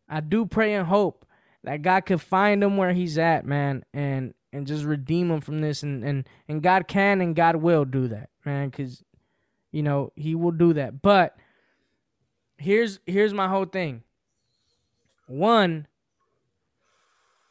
[0.07, 1.25] I do pray and hope
[1.63, 5.61] that God could find him where he's at, man, and and just redeem him from
[5.61, 9.03] this and and and God can and God will do that, man, cuz
[9.71, 11.01] you know, he will do that.
[11.01, 11.37] But
[12.57, 14.03] here's here's my whole thing.
[15.27, 15.87] One,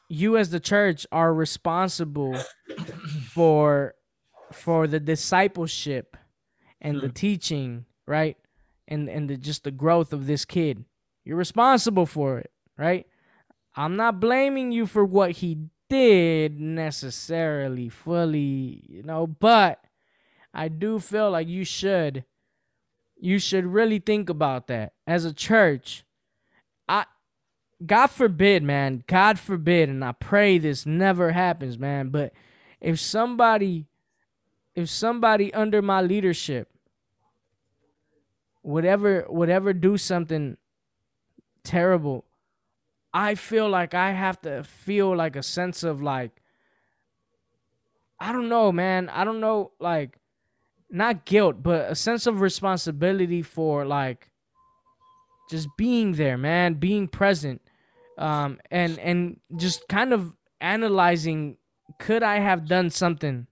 [0.09, 2.37] you as the church are responsible
[3.31, 3.95] for
[4.53, 6.17] for the discipleship
[6.81, 8.37] and the teaching, right?
[8.89, 10.85] And and the just the growth of this kid.
[11.25, 13.07] You're responsible for it, right?
[13.77, 19.85] I'm not blaming you for what he did necessarily fully, you know, but
[20.53, 22.25] I do feel like you should
[23.21, 26.05] you should really think about that as a church.
[26.89, 27.05] I
[27.85, 29.05] God forbid, man.
[29.07, 32.09] God forbid, and I pray this never happens, man.
[32.09, 32.33] But
[32.81, 33.87] if somebody,
[34.75, 36.69] if somebody under my leadership
[38.63, 40.57] would ever would ever do something
[41.65, 42.25] terrible,
[43.13, 46.43] I feel like I have to feel like a sense of like
[48.21, 49.09] I don't know, man.
[49.09, 50.19] I don't know, like
[50.91, 54.31] not guilt, but a sense of responsibility for like
[55.51, 57.63] just being there, man, being present,
[58.17, 61.57] um, and and just kind of analyzing,
[61.99, 63.47] could I have done something,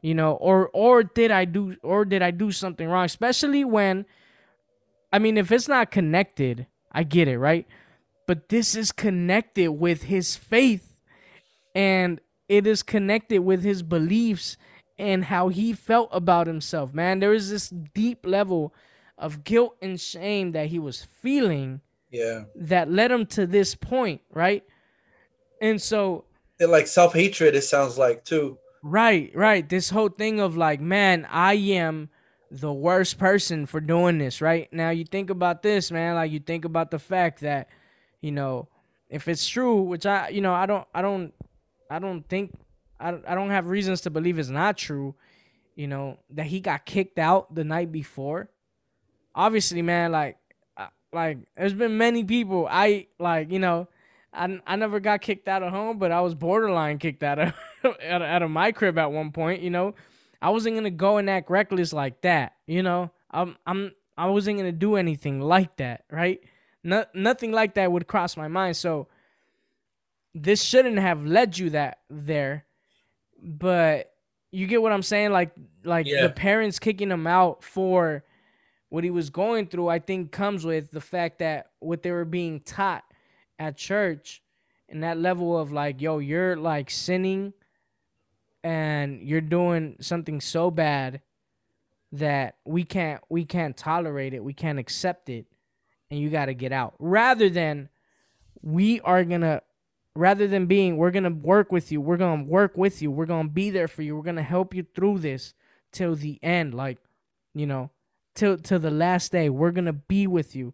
[0.00, 3.04] you know, or or did I do or did I do something wrong?
[3.04, 4.06] Especially when,
[5.14, 7.68] I mean, if it's not connected, I get it, right?
[8.26, 10.96] But this is connected with his faith,
[11.72, 14.56] and it is connected with his beliefs
[14.98, 17.20] and how he felt about himself, man.
[17.20, 18.74] There is this deep level
[19.16, 22.46] of guilt and shame that he was feeling Yeah.
[22.56, 24.64] that led him to this point, right?
[25.60, 26.24] And so,
[26.58, 28.58] And like self-hatred, it sounds like too.
[28.82, 32.08] right, right, this whole thing of like, man, I am
[32.60, 34.72] the worst person for doing this, right?
[34.72, 37.68] Now you think about this, man, like you think about the fact that,
[38.20, 38.68] you know,
[39.08, 41.34] if it's true, which I, you know, I don't, I don't,
[41.90, 42.56] I don't think,
[43.00, 45.16] I I don't have reasons to believe it's not true,
[45.74, 48.48] you know, that he got kicked out the night before.
[49.34, 50.38] Obviously, man, like,
[51.12, 53.88] like there's been many people I like, you know,
[54.32, 57.54] I, I never got kicked out of home, but I was borderline kicked out of
[57.84, 59.60] out of, out of my crib at one point.
[59.62, 59.94] You know,
[60.44, 62.52] I wasn't gonna go and act reckless like that.
[62.66, 66.38] You know, I'm I'm I wasn't gonna do anything like that, right?
[66.82, 68.76] No, nothing like that would cross my mind.
[68.76, 69.08] So
[70.34, 72.66] this shouldn't have led you that there,
[73.42, 74.12] but
[74.50, 75.32] you get what I'm saying.
[75.32, 75.52] Like
[75.82, 76.26] like Yeah.
[76.26, 78.22] the parents kicking him out for
[78.90, 82.26] what he was going through, I think comes with the fact that what they were
[82.26, 83.04] being taught
[83.58, 84.42] at church
[84.90, 87.54] and that level of like, yo, you're like sinning
[88.64, 91.20] and you're doing something so bad
[92.10, 95.46] that we can't we can't tolerate it, we can't accept it,
[96.10, 96.94] and you gotta get out.
[96.98, 97.90] Rather than
[98.62, 99.60] we are gonna
[100.16, 103.48] rather than being we're gonna work with you, we're gonna work with you, we're gonna
[103.48, 105.52] be there for you, we're gonna help you through this
[105.92, 106.98] till the end, like,
[107.54, 107.90] you know,
[108.34, 109.50] till till the last day.
[109.50, 110.72] We're gonna be with you.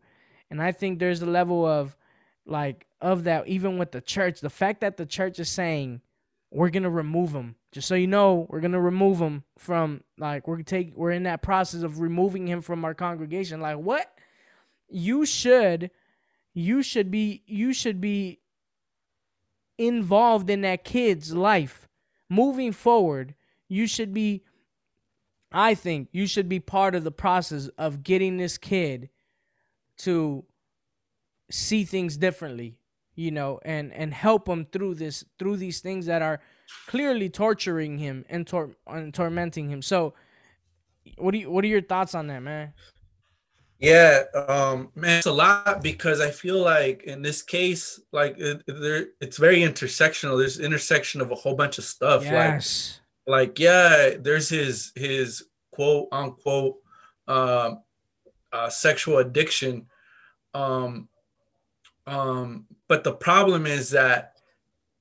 [0.48, 1.96] And I think there's a level of
[2.46, 4.40] like of that even with the church.
[4.40, 6.02] The fact that the church is saying
[6.52, 10.62] we're gonna remove him just so you know we're gonna remove him from like we're
[10.62, 13.60] take we're in that process of removing him from our congregation.
[13.60, 14.12] Like what?
[14.88, 15.90] You should
[16.52, 18.40] you should be you should be
[19.78, 21.88] involved in that kid's life.
[22.28, 23.34] Moving forward
[23.70, 24.42] you should be
[25.50, 29.08] i think you should be part of the process of getting this kid
[29.96, 30.44] to
[31.50, 32.76] see things differently
[33.14, 36.40] you know and and help him through this through these things that are
[36.86, 40.14] clearly torturing him and, tor- and tormenting him so
[41.18, 42.72] what do you what are your thoughts on that man
[43.78, 48.62] Yeah, um, man, it's a lot because I feel like in this case, like it,
[48.66, 50.38] there, it's very intersectional.
[50.38, 52.22] There's intersection of a whole bunch of stuff.
[52.22, 56.76] yes Like, like yeah, there's his his quote unquote
[57.26, 57.82] um,
[58.52, 59.86] uh, sexual addiction.
[60.52, 61.08] Um,
[62.06, 64.39] um, but the problem is that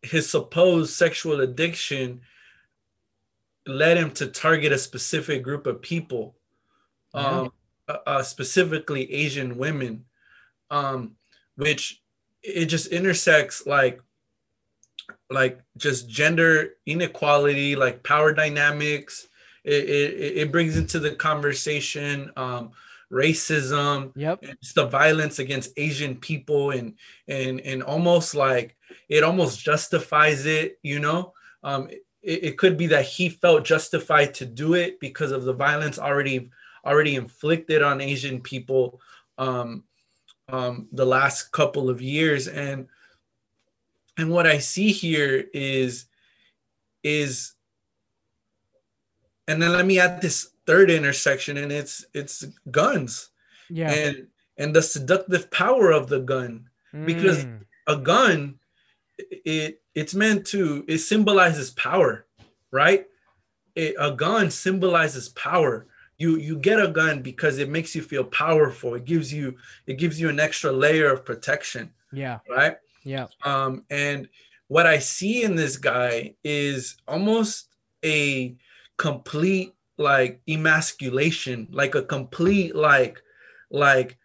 [0.02, 2.22] his supposed sexual addiction
[3.66, 6.36] led him to target a specific group of people.
[7.14, 7.52] Um,
[7.88, 10.06] uh, uh, specifically Asian women,
[10.70, 11.16] um,
[11.56, 12.04] which
[12.44, 14.00] it just intersects like
[15.32, 19.28] like just gender inequality, like power dynamics.
[19.64, 22.72] It, it, it brings into the conversation um,
[23.12, 26.94] racism, yep just the violence against Asian people, and
[27.28, 28.76] and and almost like
[29.08, 30.80] it almost justifies it.
[30.84, 31.90] You know, um,
[32.22, 36.00] it, it could be that he felt justified to do it because of the violence
[36.00, 36.50] already
[36.86, 39.02] already inflicted on Asian people
[39.38, 39.84] um,
[40.48, 42.88] um, the last couple of years, and
[44.18, 46.06] and what I see here is
[47.04, 47.54] is
[49.48, 53.30] and then let me add this third intersection and it's it's guns.
[53.70, 53.92] Yeah.
[53.92, 56.70] And and the seductive power of the gun.
[57.06, 57.66] Because- Mm.
[57.88, 58.60] a gun
[59.46, 62.26] it it's meant to it symbolizes power
[62.72, 63.06] right?
[63.76, 65.88] It, a gun symbolizes power.
[66.18, 68.94] You you get a gun because it makes you feel powerful.
[68.96, 69.46] It gives you
[69.88, 72.40] it gives you an extra layer of protection yeah.
[72.58, 72.76] right?
[73.04, 73.28] Yeah.
[73.44, 74.30] Um and
[74.68, 77.70] what i see in this guy is almost
[78.06, 78.56] a
[78.98, 83.22] complete like emasculation like a complete like
[83.70, 84.18] like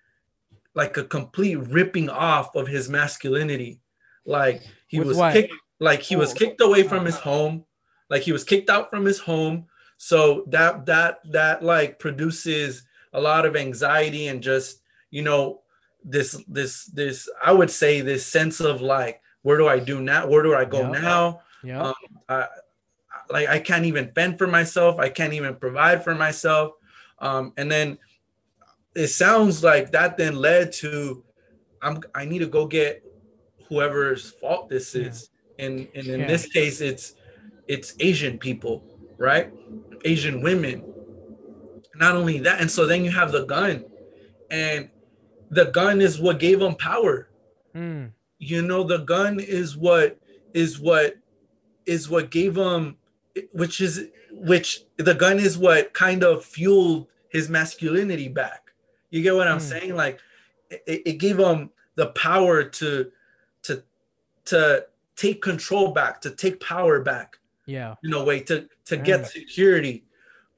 [0.75, 3.81] like a complete ripping off of his masculinity.
[4.25, 5.33] Like he With was what?
[5.33, 6.37] kicked, like he was Oh.
[6.37, 7.65] kicked away from his home,
[8.09, 9.67] like he was kicked out from his home.
[9.99, 15.63] So that that that like produces a lot of anxiety and just you know
[16.05, 20.27] this this this I would say this sense of like where do I do now?
[20.27, 21.03] Where do I go Yep.
[21.03, 21.41] now?
[21.63, 21.93] Yeah.
[22.29, 22.47] Um,
[23.35, 25.01] like I can't even fend for myself.
[25.01, 26.73] I can't even provide for myself.
[27.19, 27.99] Um, and then
[28.95, 31.25] it sounds like that then led to
[31.83, 33.03] I'm I need to go get
[33.69, 35.09] whoever's fault this Yeah.
[35.09, 35.29] is.
[35.59, 36.27] And and in Yeah.
[36.29, 37.15] this case it's
[37.67, 38.85] it's Asian people,
[39.19, 39.53] right?
[40.05, 40.85] Asian women.
[41.97, 43.85] Not only that, and so then you have the gun,
[44.51, 44.91] and
[45.51, 47.29] the gun is what gave them power
[47.75, 48.13] Mm.
[48.39, 50.19] you know the gun is what
[50.53, 51.17] is what
[51.87, 52.97] is what gave him
[53.53, 58.73] which is which the gun is what kind of fueled his masculinity back
[59.11, 59.65] you get what i'm Hmm.
[59.65, 60.21] saying like
[60.71, 63.11] it, it gave him the power to
[63.63, 63.83] to
[64.47, 67.95] to take control back to take power back Yeah.
[68.05, 69.03] in a way to to Yeah.
[69.03, 70.05] get security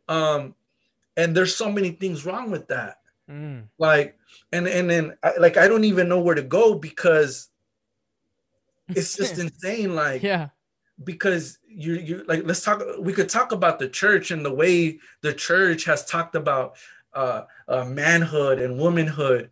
[0.09, 0.55] um
[1.17, 3.65] and there's so many things wrong with that Mm.
[3.79, 4.17] like
[4.53, 7.49] and and then I, like i don't even know where to go because
[8.89, 10.49] it's just insane like yeah.
[11.05, 14.99] Because you you like let's talk we could talk about the church and the way
[15.21, 16.77] the church has talked about
[17.13, 19.51] uh, uh manhood and womanhood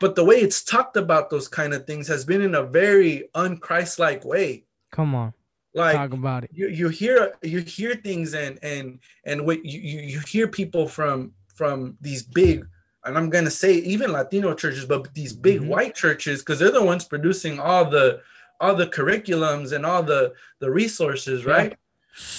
[0.00, 3.28] but the way it's talked about those kind of things has been in a very
[3.34, 5.32] unchrist-like way Come on.
[5.74, 6.50] like Talk about it.
[6.52, 10.86] you, you hear you hear things and and and what you, you you hear people
[10.86, 12.66] from from these big
[13.04, 15.68] and I'm gonna say even Latino churches, but these big Mhm.
[15.68, 18.20] white churches, because they're the ones producing all the
[18.60, 21.50] all the curriculums and all the the resources, Yeah.
[21.52, 21.76] right?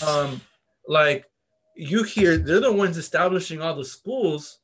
[0.05, 0.41] Um,
[0.87, 1.25] like
[1.75, 4.59] you hear they're the ones establishing all the schools,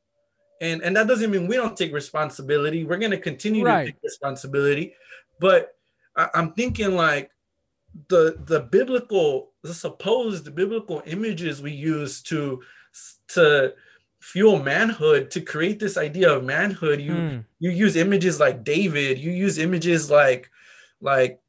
[0.61, 2.83] and and that doesn't mean we don't take responsibility.
[2.83, 3.85] We're gonna continue Right.
[3.85, 4.93] to take responsibility,
[5.39, 5.73] but
[6.15, 7.31] I, I'm thinking like
[8.09, 12.61] the the biblical the supposed biblical images we use to
[13.29, 13.73] to
[14.21, 17.45] fuel manhood to create this idea of manhood you Mm.
[17.59, 20.49] you use images like david you use images like
[21.01, 21.39] like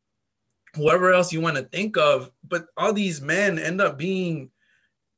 [0.78, 4.50] whoever else you want to think of but all these men end up being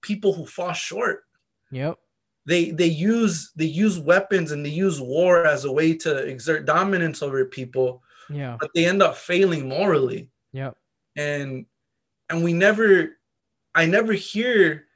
[0.03, 1.25] people who fall short
[1.71, 1.99] Yep.
[2.47, 6.67] they they use they use weapons and they use war as a way to exert
[6.67, 8.57] dominance over people Yeah.
[8.59, 10.77] but they end up failing morally Yep.
[11.17, 11.67] and
[12.29, 13.19] and we never
[13.75, 14.87] i never hear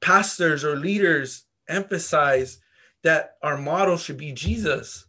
[0.00, 2.58] pastors or leaders emphasize
[3.02, 5.06] that our model should be jesus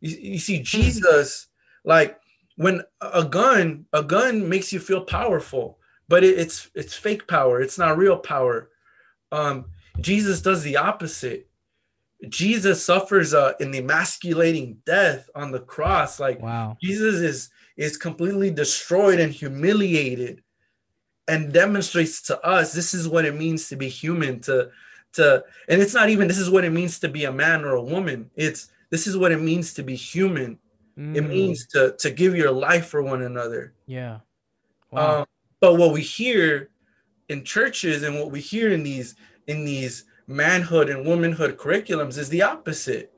[0.00, 0.64] you, you see hmm.
[0.64, 1.46] jesus
[1.84, 2.18] like
[2.62, 7.62] when a gun a gun makes you feel powerful but it, it's it's fake power.
[7.62, 8.68] It's not real power.
[9.30, 9.66] Um
[10.00, 11.48] jesus does the opposite.
[12.28, 16.20] Jesus suffers uh, an emasculating death on the cross.
[16.20, 16.76] Like Wow.
[16.82, 20.42] Jesus is is completely destroyed and humiliated
[21.28, 24.70] and demonstrates to us this is what it means to be human to
[25.14, 27.74] to and it's not even this is what it means to be a man or
[27.76, 28.30] a woman.
[28.36, 30.58] It's this is what it means to be human
[30.96, 31.28] it Mm.
[31.28, 34.20] means to to give your life for one another Yeah.
[34.90, 35.20] Wow.
[35.20, 35.26] um,
[35.60, 36.68] but what we hear
[37.28, 39.14] in churches and what we hear in these
[39.46, 43.12] in these manhood and womanhood curriculums is the opposite.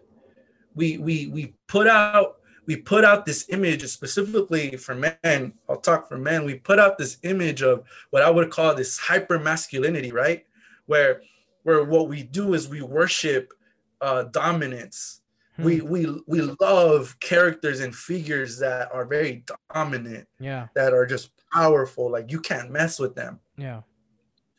[0.74, 5.52] We we we put out we put out this image specifically for men.
[5.68, 6.44] I'll talk for men.
[6.44, 10.46] We put out this image of what I would call this hyper masculinity, right?
[10.86, 11.22] Where
[11.64, 13.52] where what we do is we worship
[14.00, 15.20] uh, dominance.
[15.58, 15.88] We Hmm.
[15.88, 20.66] we we love characters and figures that are very dominant yeah.
[20.74, 23.82] that are just powerful like you can't mess with them Yeah.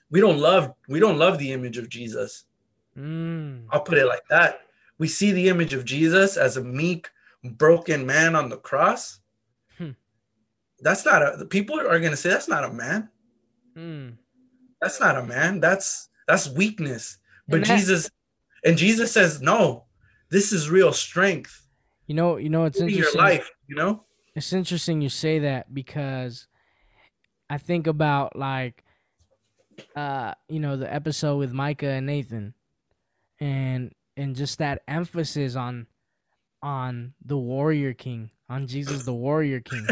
[0.10, 2.46] we don't love we don't love the image of jesus
[2.98, 3.66] Mm.
[3.72, 4.62] i'll put it like that
[4.98, 7.10] we see the image of jesus as a meek
[7.44, 9.20] broken man on the cross
[9.78, 9.92] Hmm.
[10.80, 13.10] that's not a the people are going to say that's not a man
[13.76, 14.14] Mm.
[14.80, 17.18] that's not a man that's that's weakness
[17.50, 18.10] but that- jesus
[18.64, 19.84] and jesus says no
[20.36, 21.66] this is real strength
[22.08, 22.36] You know.
[22.38, 22.66] You know.
[22.66, 24.04] It's in your life you know
[24.36, 26.48] It's interesting you say that because
[27.50, 28.84] I think about like
[29.96, 32.54] uh you know the episode with Micah and Nathan
[33.40, 35.88] and and just that emphasis on
[36.62, 39.88] on the warrior king on Jesus the warrior king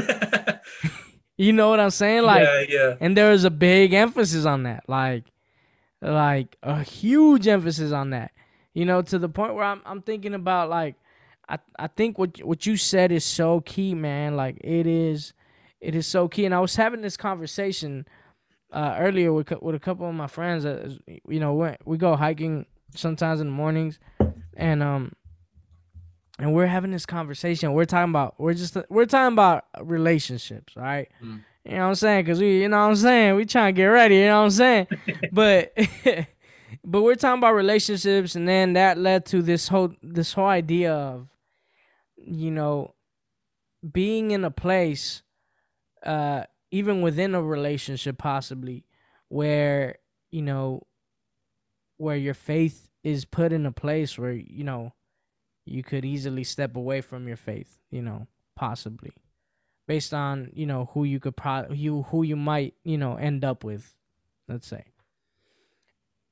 [1.37, 4.63] you know what I'm saying like yeah yeah and there was a big emphasis on
[4.63, 5.25] that like
[6.01, 8.31] like a huge emphasis on that
[8.73, 10.95] you know to the point where i'm, I'm thinking about like
[11.49, 15.33] I, I think what what you said is so key man like it is
[15.81, 18.07] it is so key and i was having this conversation
[18.71, 20.97] uh, earlier with, with a couple of my friends that
[21.27, 22.65] you know we, we go hiking
[22.95, 23.99] sometimes in the mornings
[24.55, 25.11] and um
[26.39, 27.73] and we're having this conversation.
[27.73, 31.09] We're talking about we're just we're talking about relationships, all right?
[31.23, 31.41] Mm.
[31.65, 32.25] You know what I'm saying?
[32.25, 34.15] Cause we, you know what I'm saying, we trying to get ready.
[34.15, 34.87] You know what I'm saying?
[35.31, 35.73] but
[36.85, 40.93] but we're talking about relationships, and then that led to this whole this whole idea
[40.93, 41.27] of,
[42.17, 42.93] you know,
[43.89, 45.21] being in a place,
[46.05, 48.85] uh, even within a relationship, possibly,
[49.29, 49.97] where
[50.31, 50.81] you know,
[51.97, 54.93] where your faith is put in a place where you know
[55.65, 59.13] you could easily step away from your faith, you know, possibly.
[59.87, 63.45] Based on, you know, who you could pro you who you might, you know, end
[63.45, 63.95] up with,
[64.47, 64.85] let's say.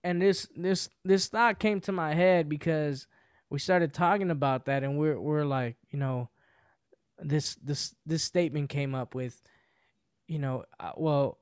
[0.03, 3.07] And this this this thought came to my head because
[3.49, 6.29] we started talking about that and we're we're like, you know,
[7.19, 9.41] this this this statement came up with,
[10.27, 11.37] you know, uh, well,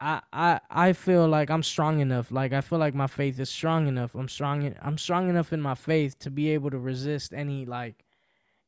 [0.00, 2.30] I, I I feel like I'm strong enough.
[2.30, 4.14] Like I feel like my faith is strong enough.
[4.14, 4.62] I'm strong.
[4.62, 8.04] In, I'm strong enough in my faith to be able to resist any like,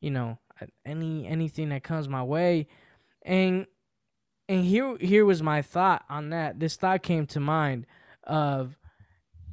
[0.00, 0.38] you know,
[0.84, 2.66] any anything that comes my way,
[3.22, 3.66] and
[4.48, 6.58] and here here was my thought on that.
[6.60, 7.86] This thought came to mind
[8.24, 8.76] of,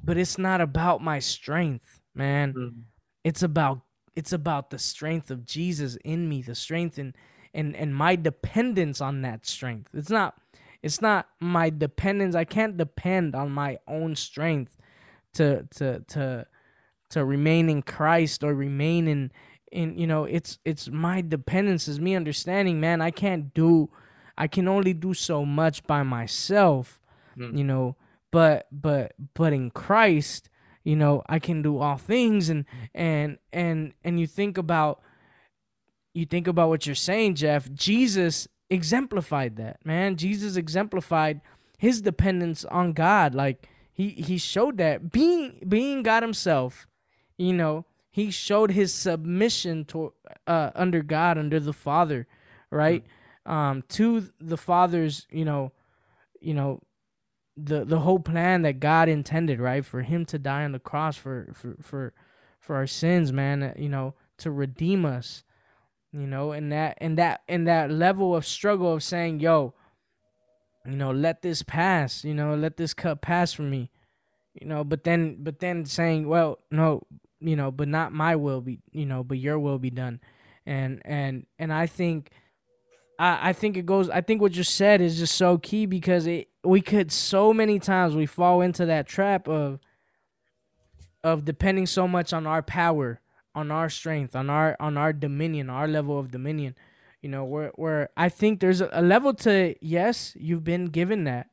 [0.04, 2.54] but it's not about my strength, man.
[2.54, 2.82] Mm.
[3.24, 3.82] It's about
[4.16, 7.16] it's about the strength of Jesus in me, the strength and
[7.54, 9.90] and and my dependence on that strength.
[9.94, 10.36] It's not
[10.82, 12.36] it's not my dependence.
[12.36, 14.78] I can't depend on my own strength
[15.34, 16.46] to to to
[17.10, 19.32] to remain in Christ or remain in
[19.72, 23.90] in you know it's it's my dependence is me understanding man I can't do
[24.38, 27.00] I can only do so much by myself
[27.36, 27.58] Mm.
[27.58, 27.96] you know
[28.34, 30.50] but but but in Christ
[30.84, 35.02] you know I can do all things and and and and you think about
[36.14, 40.18] you think about what you're saying Jeff Jesus exemplified that, man.
[40.18, 41.42] Jesus exemplified
[41.78, 43.36] his dependence on God.
[43.36, 46.88] Like he he showed that being being God himself,
[47.38, 50.14] you know, he showed his submission to
[50.48, 52.28] uh under God, under the Father,
[52.72, 53.06] right?
[53.46, 55.72] Um to the Father's, you know,
[56.42, 56.82] you know,
[57.56, 59.86] the the whole plan that God intended, right?
[59.86, 62.14] For him to die on the cross for for for
[62.60, 65.44] for our sins, man, uh, you know, to redeem us
[66.14, 69.74] you know and that and that and that level of struggle of saying yo
[70.86, 73.90] you know let this pass you know let this cup pass for me
[74.54, 77.02] you know but then but then saying well no
[77.40, 80.20] you know but not my will be you know but your will be done
[80.66, 82.30] and and and i think
[83.24, 86.28] i i think it goes i think what you said is just so key because
[86.28, 89.80] it we could so many times we fall into that trap of
[91.24, 93.22] of depending so much on our power
[93.56, 96.76] on our strength, on our on our dominion, our level of dominion.
[97.22, 101.48] You know, where where I think there's a, level to yes, you've been given that.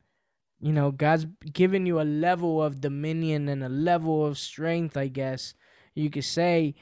[0.60, 5.08] You know, God's given you a level of dominion and a level of strength, I
[5.08, 5.54] guess
[5.94, 6.74] you could say,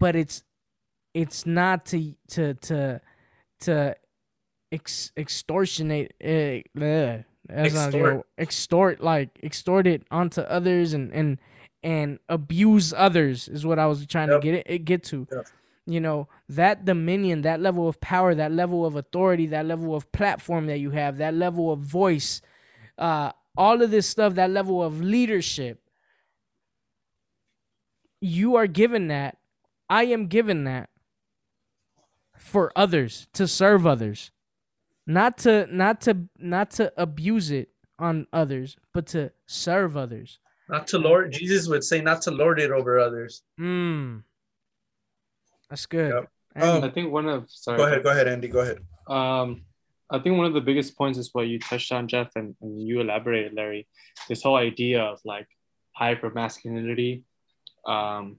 [0.00, 0.42] but it's
[1.12, 3.00] it's not to to to
[3.60, 3.96] to
[4.74, 7.18] ex, extortionate uh,
[7.50, 8.26] Extort.
[8.38, 11.38] extort like extort it onto others and and
[11.82, 14.40] and abuse others is what I was trying Yep.
[14.40, 15.26] to get it get to.
[15.30, 15.46] Yep.
[15.86, 20.10] You know, that dominion, that level of power, that level of authority, that level of
[20.12, 22.40] platform that you have, that level of voice,
[22.96, 25.82] uh, all of this stuff, that level of leadership.
[28.22, 29.36] You are given that.
[29.90, 30.88] I am given that
[32.38, 34.30] for others to serve others.
[35.06, 40.38] Not to not to not to abuse it on others, but to serve others.
[40.68, 41.32] Not to lord.
[41.32, 43.42] Jesus would say not to lord it over others.
[43.60, 44.22] Mm.
[45.68, 46.12] That's good.
[46.12, 46.28] Yep.
[46.56, 47.78] And- I think one of sorry.
[47.78, 48.02] Go ahead.
[48.02, 48.48] Go ahead, Andy.
[48.48, 48.78] Go ahead.
[49.06, 49.64] Um,
[50.10, 52.80] I think one of the biggest points is what you touched on, Jeff, and, and
[52.80, 53.86] you elaborated, Larry.
[54.28, 55.48] This whole idea of like
[55.92, 57.24] hyper masculinity.
[57.86, 58.36] Um,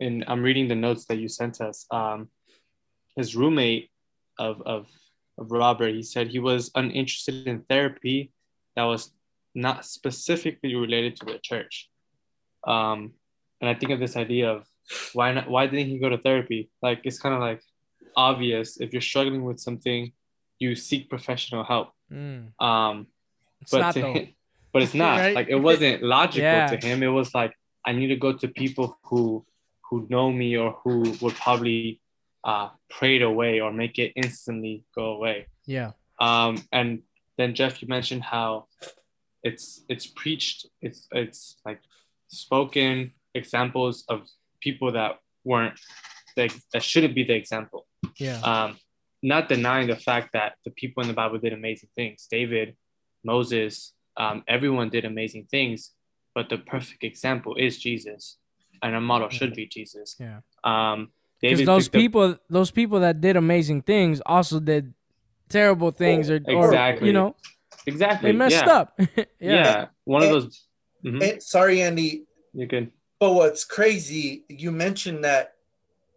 [0.00, 1.86] and I'm reading the notes that you sent us.
[1.90, 2.28] Um,
[3.16, 3.90] his roommate
[4.38, 4.86] of, of
[5.38, 8.32] of Robert, he said he was uninterested in therapy
[8.76, 9.12] that was
[9.54, 11.88] not specifically related to the church.
[12.66, 13.12] Um,
[13.60, 14.66] and I think of this idea of
[15.12, 15.48] why not?
[15.48, 16.70] Why didn't he go to therapy?
[16.82, 17.62] Like it's kind of like
[18.16, 20.12] obvious if you're struggling with something,
[20.58, 21.90] you seek professional help.
[22.12, 22.60] Mm.
[22.60, 23.06] Um,
[23.60, 24.12] It's but not to though.
[24.14, 24.28] him,
[24.72, 25.34] but it's not Right?
[25.34, 26.66] like it wasn't logical Yeah.
[26.68, 27.02] to him.
[27.02, 27.52] It was like
[27.84, 29.44] I need to go to people who
[29.90, 32.00] who know me or who would probably
[32.44, 35.46] uh, pray it away or make it instantly go away.
[35.66, 35.92] Yeah.
[36.20, 37.02] Um, and
[37.36, 38.66] then Jeff, you mentioned how
[39.42, 41.80] it's it's preached, it's it's like
[42.28, 44.22] spoken examples of
[44.60, 45.78] people that weren't
[46.36, 47.86] the, that shouldn't be the example.
[48.16, 48.40] Yeah.
[48.40, 48.78] Um,
[49.22, 52.26] not denying the fact that the people in the Bible did amazing things.
[52.30, 52.76] David,
[53.24, 55.92] Moses, um, everyone did amazing things,
[56.34, 58.36] but the perfect example is Jesus,
[58.82, 60.16] and our model should be Jesus.
[60.20, 60.40] Yeah.
[60.62, 61.10] Um,
[61.40, 64.92] Because David those picked up- people, those people that did amazing things, also did
[65.48, 67.06] terrible things, or, or Exactly.
[67.06, 67.36] you know,
[67.86, 68.72] exactly they messed yeah.
[68.72, 69.00] up.
[69.16, 69.26] Yeah.
[69.40, 69.86] yeah.
[70.04, 70.64] one of And- those.
[71.04, 72.90] Mhm, And, sorry, Andy, You're good.
[73.20, 75.54] but what's crazy, you mentioned that,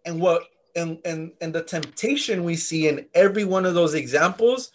[0.05, 0.41] and what
[0.76, 4.72] and and and the temptation we see in every one of those examples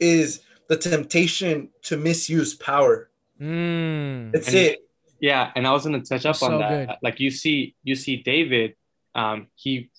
[0.00, 3.10] is the temptation to misuse power.
[3.38, 4.32] Mm.
[4.32, 4.78] That's And- it.
[5.20, 6.86] Yeah, and I was gonna touch up That's on so that.
[6.88, 6.96] good.
[7.02, 8.74] Like you see, you see David,
[9.14, 9.90] um, he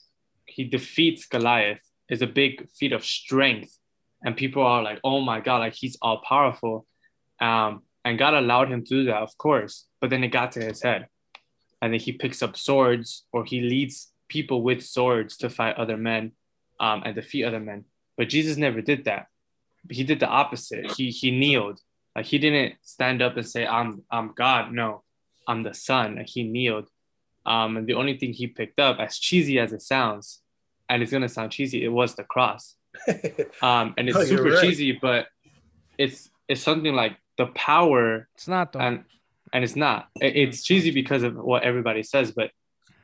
[0.46, 1.82] he defeats Goliath.
[2.10, 3.78] is a big feat of strength,
[4.24, 6.86] and people are like, "Oh my God!" Like he's all powerful,
[7.40, 9.88] um, and God allowed him to do that, of course.
[10.00, 11.08] But then it got to his head,
[11.82, 15.98] and then he picks up swords, or he leads people with swords to fight other
[15.98, 16.34] men,
[16.80, 17.86] um, and defeat other men.
[18.18, 19.28] But Jesus never did that.
[19.90, 20.92] He did the opposite.
[20.92, 21.80] He he kneeled.
[22.16, 25.04] Like he didn't stand up and say, "I'm I'm God." No,
[25.48, 26.16] I'm the Son.
[26.18, 26.90] Like he kneeled.
[27.46, 30.42] Um, and the only thing he picked up, as cheesy as it sounds,
[30.90, 32.76] and it's gonna sound cheesy, it was the cross.
[33.62, 34.62] Um, and it's No, you're super right.
[34.64, 35.28] cheesy, but
[35.98, 38.80] it's it's something like the power It's not though.
[38.80, 39.04] and
[39.54, 40.08] and it's not.
[40.20, 42.52] It's cheesy because of what everybody says, but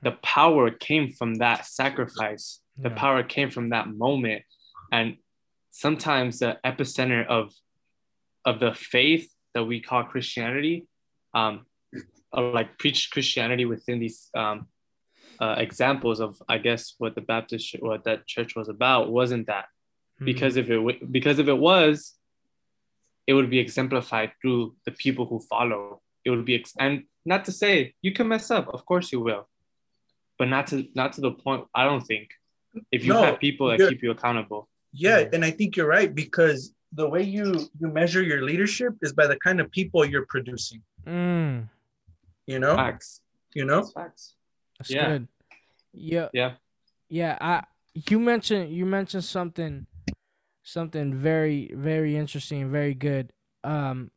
[0.01, 2.61] the power came from that sacrifice.
[2.77, 2.95] The Yeah.
[2.95, 4.43] power came from that moment,
[4.91, 5.17] and
[5.71, 7.53] sometimes the epicenter of
[8.45, 10.87] of the faith that we call Christianity,
[11.33, 11.65] um,
[12.33, 14.67] or like preach Christianity within these um,
[15.39, 19.47] uh, examples of, I guess, what the Baptist ch- what that church was about wasn't
[19.47, 19.65] that
[20.19, 20.25] Mhm.
[20.25, 22.15] because if it w- because if it was,
[23.27, 26.01] it would be exemplified through the people who follow.
[26.25, 29.19] It would be ex- and not to say you can mess up, of course you
[29.21, 29.47] will,
[30.39, 31.67] but not to not to the point.
[31.75, 32.31] I don't think
[32.91, 34.67] if you No, have people that keep you accountable.
[34.91, 37.47] Yeah, and I think you're right because the way you
[37.79, 40.81] you measure your leadership is by the kind of people you're producing.
[41.05, 41.69] Mm,
[42.47, 43.21] You know, Facts.
[43.53, 43.81] you know.
[43.81, 44.33] That's facts.
[44.79, 45.07] that's Yeah.
[45.09, 45.27] good.
[45.93, 46.29] Yeah.
[46.33, 46.53] Yeah.
[47.09, 47.37] Yeah.
[47.41, 47.63] I
[48.09, 49.85] you mentioned you mentioned something
[50.63, 53.31] something very very interesting, very good.
[53.63, 54.11] Um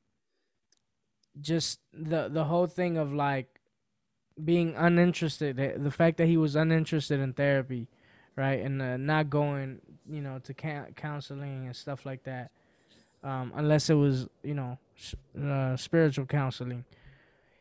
[1.40, 3.60] just the the whole thing of like
[4.44, 7.88] being uninterested the, the fact that he was uninterested in therapy
[8.36, 12.50] right and uh, not going you know to can- counseling and stuff like that
[13.22, 16.84] um unless it was you know s- uh, spiritual counseling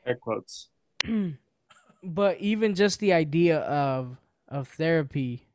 [0.09, 0.69] Air quotes.
[2.03, 5.45] but even just the idea of of therapy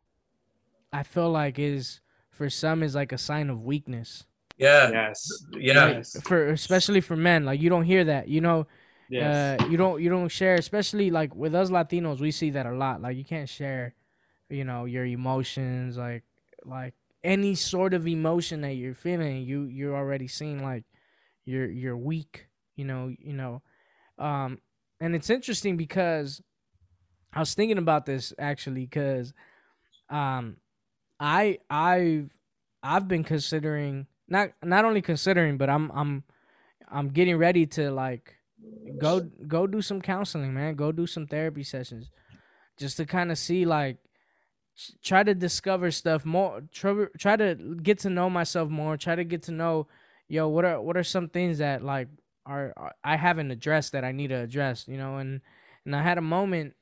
[0.93, 2.01] i feel like is
[2.31, 4.25] for some is like a sign of weakness
[4.57, 5.45] Yeah, Yes.
[5.53, 5.89] yeah.
[5.89, 6.17] Yes.
[6.23, 8.67] for especially for men like you don't hear that you know
[9.11, 9.61] Yes.
[9.63, 12.73] uh, you don't you don't share especially like with us latinos we see that a
[12.73, 13.95] lot like you can't share
[14.49, 16.25] you know your emotions like
[16.65, 20.85] like any sort of emotion that you're feeling you you're already seeing like
[21.45, 22.47] you're you're weak
[22.77, 23.61] you know you know
[24.19, 24.59] um
[25.01, 26.41] and it's interesting because
[27.33, 29.33] i was thinking about this actually because
[30.11, 30.57] um
[31.21, 32.31] i i've
[32.83, 36.23] i've been considering not not only considering but i'm i'm
[36.91, 38.37] i'm getting ready to like
[38.99, 40.75] go go do some counseling man.
[40.75, 42.11] Go do some therapy sessions
[42.79, 43.99] just to kind of see like
[45.03, 49.23] try to discover stuff more try, try to get to know myself more try to
[49.23, 49.87] get to know
[50.27, 52.09] yo what are what are some things that like
[52.47, 55.40] are, are i haven't addressed that i need to address you know and
[55.84, 56.74] and i had a moment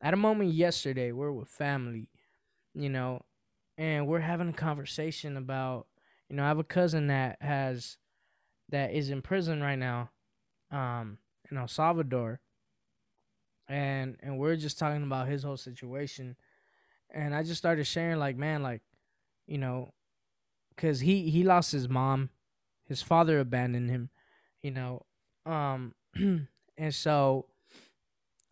[0.00, 2.08] had a moment yesterday we're with family
[2.74, 3.20] you know
[3.78, 5.86] and we're having a conversation about
[6.28, 7.96] you know i have a cousin that has
[8.70, 10.10] that is in prison right now
[10.70, 11.18] um
[11.52, 12.40] in El Salvador
[13.68, 16.36] and and we're just talking about his whole situation
[17.10, 18.82] and I just started sharing like man like
[19.46, 19.92] you know
[20.76, 22.30] cuz he he lost his mom
[22.84, 24.10] his father abandoned him
[24.62, 25.02] you know
[25.46, 27.46] um and so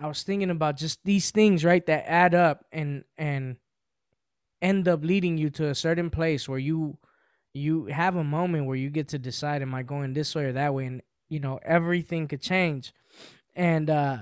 [0.01, 3.57] I was thinking about just these things right that add up and and
[4.63, 6.99] end up leading you to a certain place where you
[7.53, 10.53] you have a moment where you get to decide am I going this way or
[10.53, 10.87] that way?
[10.87, 12.93] And you know everything could change.
[13.55, 14.19] And uh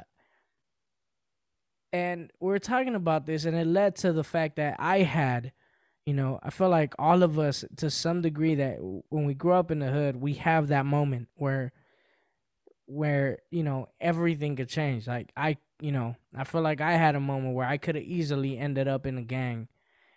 [1.93, 5.53] and we are talking about this and it led to the fact that I had
[6.07, 9.59] you know I feel like all of us to some degree that when we grow
[9.59, 11.73] up in the hood we have that moment where
[12.89, 15.07] where you know everything could change.
[15.07, 18.05] Like I you know I feel like I had a moment where I could have
[18.05, 19.69] easily ended up in a gang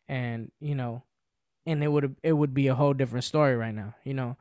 [0.07, 1.03] and you know
[1.65, 4.37] and it would it would be a whole different story right now you know?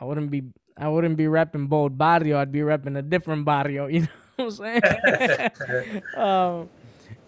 [0.00, 0.44] I wouldn't be
[0.76, 4.60] I wouldn't be repping bold barrio I'd be repping a different barrio you know what
[4.60, 6.02] I'm saying?
[6.16, 6.68] Um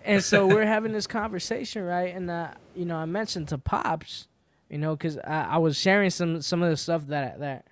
[0.05, 2.14] and so we're having this conversation right?
[2.14, 4.28] And uh you know I mentioned to pops
[4.70, 7.66] you know cuz I, I was sharing some some of the stuff that that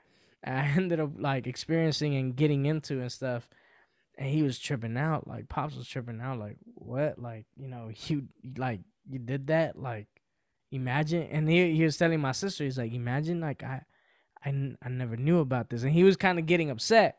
[0.44, 3.48] I ended up like experiencing and getting into and stuff
[4.16, 7.18] and he was tripping out like pops was tripping out like what?
[7.18, 8.24] Like you know you
[8.56, 9.78] like you did that?
[9.78, 10.08] Like
[10.70, 13.82] imagine and he, he was telling my sister he's like imagine like I,
[14.44, 15.82] I, I never knew about this.
[15.82, 17.18] And he was kind of getting upset.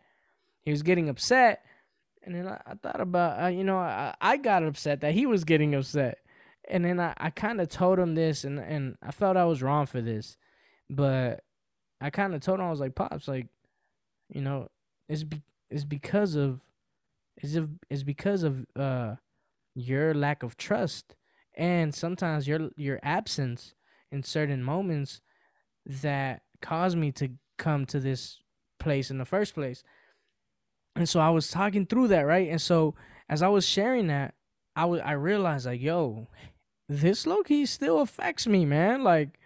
[0.62, 1.64] He was getting upset
[2.26, 5.26] and then i, I thought about uh, you know I, I got upset that he
[5.26, 6.20] was getting upset.
[6.68, 9.62] And then i, I kind of told him this and, and i felt i was
[9.62, 10.38] wrong for this
[10.90, 11.44] but
[12.02, 13.48] i kind of told him i was like pops like
[14.30, 14.68] you know
[15.08, 16.60] it's be, it's because of
[17.38, 19.16] it's, of, it's because of uh
[19.76, 21.16] your lack of trust
[21.56, 23.74] and sometimes your your absence
[24.12, 25.22] in certain moments
[25.86, 28.40] that caused me to come to this
[28.80, 29.84] place in the first place.
[30.96, 32.50] And so I was talking through that, right?
[32.50, 32.96] And so
[33.30, 34.34] as I was sharing that,
[34.76, 36.28] I was I realized like, yo,
[36.88, 39.04] this low key still affects me, man.
[39.04, 39.40] Like,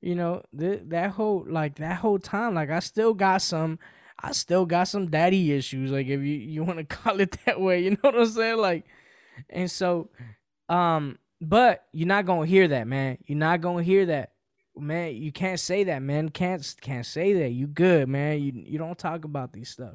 [0.00, 3.78] you know, th- that whole like that whole time, like I still got some
[4.22, 7.60] I still got some daddy issues, like if you you want to call it that
[7.60, 8.58] way, you know what I'm saying?
[8.58, 8.84] Like,
[9.48, 10.10] and so,
[10.68, 13.18] um, but you're not gonna hear that, man.
[13.26, 14.32] You're not gonna hear that,
[14.76, 15.16] man.
[15.16, 16.28] You can't say that, man.
[16.28, 17.50] Can't can't say that.
[17.50, 18.42] You good, man.
[18.42, 19.94] You you don't talk about these stuff.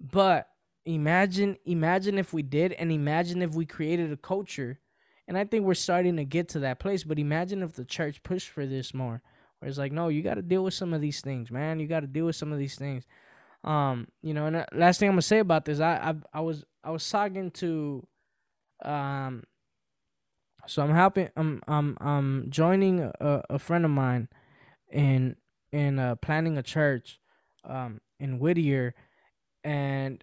[0.00, 0.48] But
[0.84, 4.78] imagine imagine if we did, and imagine if we created a culture.
[5.28, 7.04] And I think we're starting to get to that place.
[7.04, 9.22] But imagine if the church pushed for this more.
[9.58, 11.78] Where it's like, no, you got to deal with some of these things, man.
[11.78, 13.04] You got to deal with some of these things.
[13.64, 15.94] Um, you know, and uh, last thing I'm gonna say about this, I
[16.32, 18.06] I, I was I was talking to,
[18.84, 19.44] um,
[20.66, 21.28] so I'm helping.
[21.36, 24.28] I'm I'm I'm joining a, a friend of mine,
[24.90, 25.36] in
[25.70, 27.20] in uh, planning a church,
[27.64, 28.94] um, in Whittier,
[29.62, 30.22] and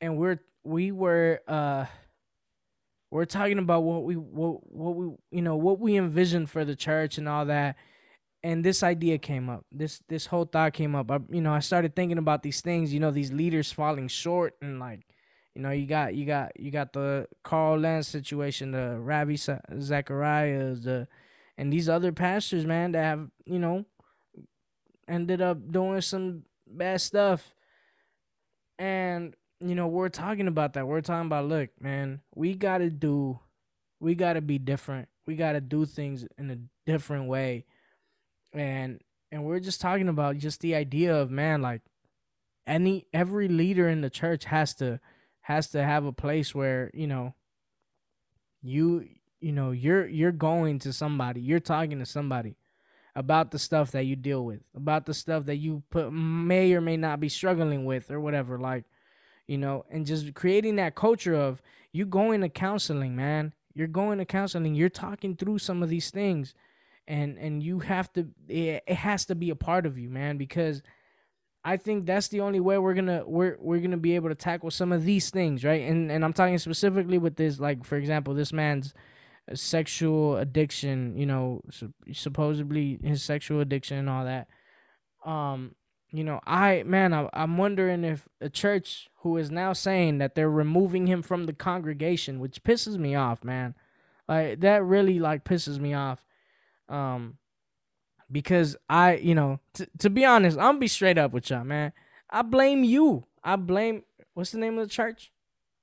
[0.00, 1.86] and we're we were uh
[3.14, 6.74] we're talking about what we what what we you know what we envisioned for the
[6.74, 7.76] church and all that.
[8.42, 9.64] And this idea came up.
[9.70, 11.10] This this whole thought came up.
[11.12, 14.56] I, you know i started thinking about these things you know these leaders falling short
[14.60, 15.06] and like
[15.54, 20.82] you know you got you got you got the carl lentz situation the Ravi Zacharias
[20.82, 21.06] the
[21.56, 23.84] and these other pastors man that have you know
[25.06, 27.54] ended up doing some bad stuff.
[28.76, 30.86] And you know we're talking about that.
[30.86, 33.38] We're talking about look man we gotta do
[34.00, 35.08] we gotta be different.
[35.26, 36.58] We gotta do things in a
[36.90, 37.64] different way.
[38.52, 39.00] And
[39.32, 41.82] and we're just talking about just the idea of man like
[42.66, 45.00] any every leader in the church has to
[45.42, 47.34] has to have a place where you know
[48.62, 49.06] you
[49.40, 51.40] you know you're you're going to somebody.
[51.40, 52.56] You're talking to somebody
[53.14, 56.80] about the stuff that you deal with about the stuff that you put may or
[56.80, 58.58] may not be struggling with or whatever.
[58.58, 58.84] Like
[59.46, 61.60] you know and just creating that culture of
[61.94, 63.54] you going to counseling man.
[63.72, 64.74] You're going to counseling.
[64.74, 66.54] You're talking through some of these things.
[67.06, 70.38] And and you have to it, it has to be a part of you man
[70.38, 70.80] because
[71.62, 74.70] i think that's the only way we're gonna we're we're gonna be able to tackle
[74.70, 75.82] some of these things right?
[75.82, 78.94] And and i'm talking specifically with this like for example this man's
[79.52, 81.60] sexual addiction you know
[82.10, 84.48] supposedly his sexual addiction and all that.
[85.26, 85.74] Um
[86.14, 90.34] you know i man I, i'm wondering if a church who is now saying that
[90.34, 93.74] they're removing him from the congregation which pisses me off man
[94.28, 96.24] like that really like pisses me off
[96.88, 97.38] um,
[98.30, 101.92] because I, you know, t- to be honest, I'm be straight up with y'all, man.
[102.30, 103.24] I blame you.
[103.42, 104.02] I blame.
[104.34, 105.32] What's the name of the church?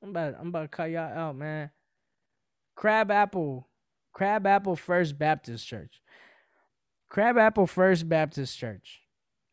[0.03, 0.35] I'm about.
[0.39, 1.71] I'm about to cut y'all out, man.
[2.75, 3.67] Crab Apple,
[4.13, 6.01] Crab Apple First Baptist Church.
[7.09, 9.01] Crab Apple First Baptist Church.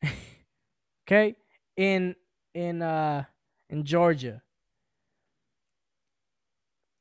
[1.08, 1.34] okay,
[1.76, 2.14] in
[2.54, 3.24] in uh
[3.70, 4.42] in Georgia.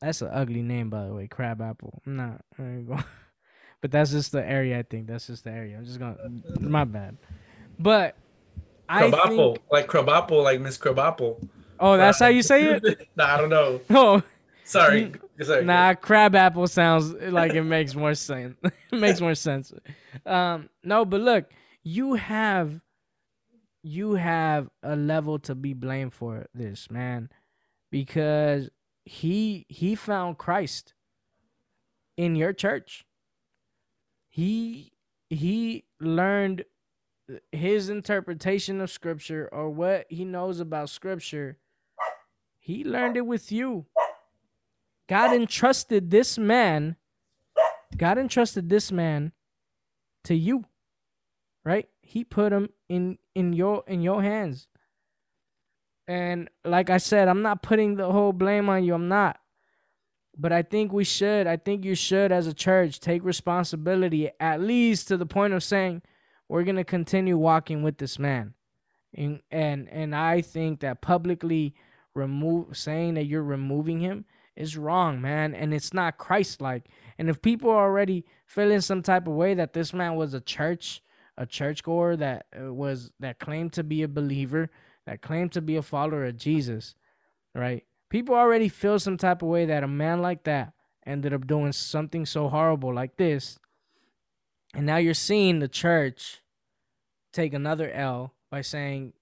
[0.01, 1.27] That's an ugly name, by the way.
[1.27, 2.01] Crab Apple.
[2.05, 2.41] I'm not.
[2.59, 3.03] I
[3.81, 4.79] but that's just the area.
[4.79, 5.77] I think that's just the area.
[5.77, 6.17] I'm just gonna.
[6.59, 7.17] My bad.
[7.79, 8.15] But
[8.87, 11.39] I think like Crabapple, like Miss Crabapple.
[11.79, 13.07] Oh, that's how you say it.
[13.15, 13.81] nah, I don't know.
[13.89, 14.21] Oh,
[14.63, 15.13] sorry.
[15.41, 15.63] sorry.
[15.63, 18.57] Nah, crab apple sounds like it makes more sense.
[18.63, 19.71] it makes more sense.
[20.25, 21.45] Um, no, but look,
[21.83, 22.81] you have,
[23.84, 27.30] you have a level to be blamed for this, man,
[27.91, 28.69] because
[29.05, 30.93] he he found Christ
[32.17, 33.05] in your church.
[34.30, 34.91] He
[35.30, 36.65] he learned
[37.51, 41.57] his interpretation of scripture or what he knows about scripture.
[42.59, 43.86] He learned it with you.
[45.07, 46.97] God entrusted this man
[47.95, 49.32] god entrusted this man
[50.23, 50.65] to you
[51.68, 51.89] right?
[52.01, 54.68] He put him in in your in your hands.
[56.07, 58.93] And like i said i'm not putting the whole blame on you.
[58.93, 59.38] I'm not.
[60.39, 64.61] But I think we should, I think you should, as a church, take responsibility, at
[64.61, 66.03] least to the point of saying,
[66.47, 68.53] we're going to continue walking with this man.
[69.15, 71.74] And, and, and I think that publicly
[72.13, 76.88] remove saying that you're removing him is wrong, man, and it's not Christ-like.
[77.18, 80.39] And if people are already feeling some type of way that this man was a
[80.39, 81.01] church,
[81.38, 84.69] a churchgoer that uh, was that claimed to be a believer,
[85.05, 86.95] that claimed to be a follower of Jesus,
[87.53, 87.83] right?
[88.09, 90.73] People already feel some type of way that a man like that
[91.05, 93.59] ended up doing something so horrible like this.
[94.73, 96.41] And now you're seeing the church
[97.33, 99.13] take another L by saying,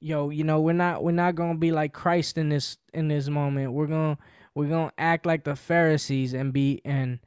[0.00, 3.08] "Yo, you know, we're not we're not going to be like Christ in this in
[3.08, 3.72] this moment.
[3.72, 4.22] We're going to
[4.54, 7.18] we're going to act like the Pharisees and be and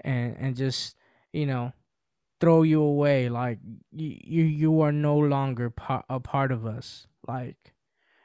[0.00, 0.96] and and just,
[1.32, 1.72] you know,
[2.40, 3.58] throw you away like
[3.92, 5.72] you you, are no longer
[6.08, 7.74] a part of us." Like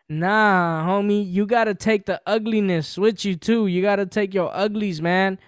[0.07, 3.68] Nah, homie, you gotta take the ugliness with you too.
[3.68, 5.39] You gotta take your uglies, man.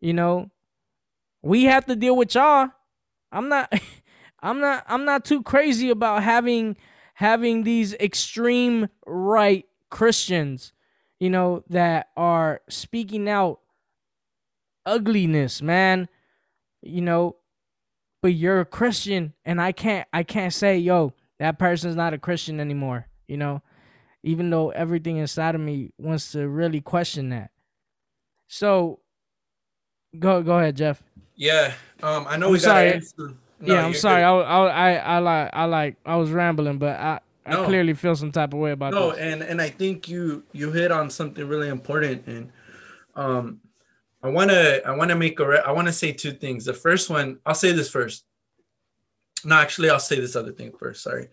[0.00, 0.50] You know,
[1.42, 2.68] we have to deal with y'all.
[3.32, 3.72] I'm not
[4.40, 6.76] I'm not I'm not too crazy about having
[7.14, 10.74] having these extreme right Christians,
[11.18, 13.60] you know, that are speaking out
[14.84, 16.08] ugliness, man.
[16.82, 17.36] You know,
[18.22, 22.18] but you're a Christian and I can't I can't say, yo, that person's not a
[22.18, 23.62] Christian anymore, you know?
[24.24, 27.50] even though everything inside of me wants to really question that.
[28.48, 28.98] So
[30.18, 31.02] go go ahead, Jeff.
[31.36, 31.72] Yeah.
[32.02, 32.92] Um I know I'm we sorry.
[32.92, 33.02] got
[33.60, 34.22] no, yeah, I'm sorry.
[34.22, 34.42] good.
[34.44, 38.14] I, I I I like I like I was rambling, but I I clearly feel
[38.14, 39.20] some type of way about no this.
[39.20, 42.52] and and i think you you hit on something really important and
[43.14, 43.60] um
[44.22, 46.64] i want to i want to make a re- i want to say two things.
[46.64, 48.24] The first one i'll say this first.
[49.44, 51.28] No actually i'll say this other thing first sorry.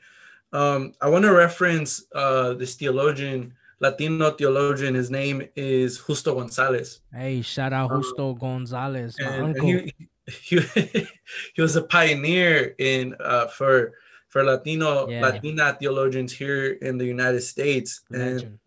[0.54, 7.02] Um i want to reference uh this theologian latino theologian his name is justo gonzalez.
[7.14, 9.68] Hey, shout out Um, Justo Gonzalez, my and, and uncle.
[9.70, 9.94] he,
[10.28, 11.08] he
[11.56, 13.94] he was a pioneer in uh for
[14.30, 15.22] for latino Yeah.
[15.22, 18.02] latina theologians here in the united states.
[18.12, 18.60] And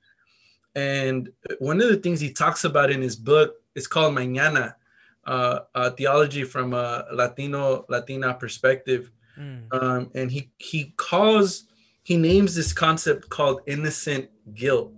[0.75, 4.75] and one of the things he talks about in his book is called Mañana,
[5.27, 9.11] uh, uh, theology from a Latino Latina perspective.
[9.39, 9.73] Mm.
[9.73, 11.64] Um, and he he calls
[12.03, 14.93] he names this concept called innocent guilt,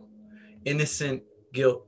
[0.65, 1.87] innocent guilt.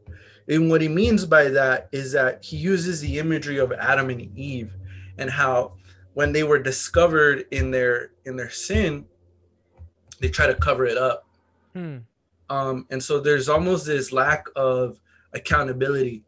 [0.49, 4.37] And what he means by that is that he uses the imagery of Adam and
[4.37, 4.77] Eve
[5.19, 5.75] and how
[6.15, 9.07] when they were discovered in their in their sin,
[10.21, 11.27] they try to cover it up
[11.73, 11.99] Hmm.
[12.51, 15.01] um, and so there's almost this lack of
[15.33, 16.23] accountability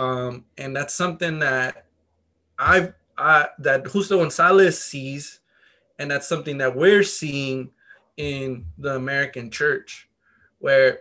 [0.00, 1.86] um, and that's something that
[2.58, 5.40] i've I, that justo gonzalez sees
[5.98, 7.70] and that's something that we're seeing
[8.16, 10.08] in the american church
[10.58, 11.00] where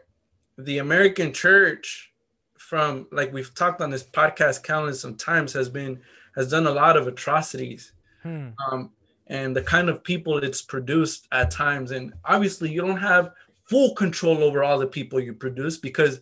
[0.58, 2.12] the american church
[2.58, 6.00] from like we've talked on this podcast countless times has been
[6.36, 7.94] has done a lot of atrocities
[8.24, 8.50] Hmm.
[8.70, 8.92] um,
[9.28, 11.92] and the kind of people it's produced at times.
[11.92, 13.32] And obviously, you don't have
[13.66, 16.20] full control over all the people you produce because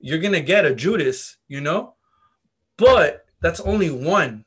[0.00, 1.94] you're gonna get a Judas, you know.
[2.78, 4.44] But that's only one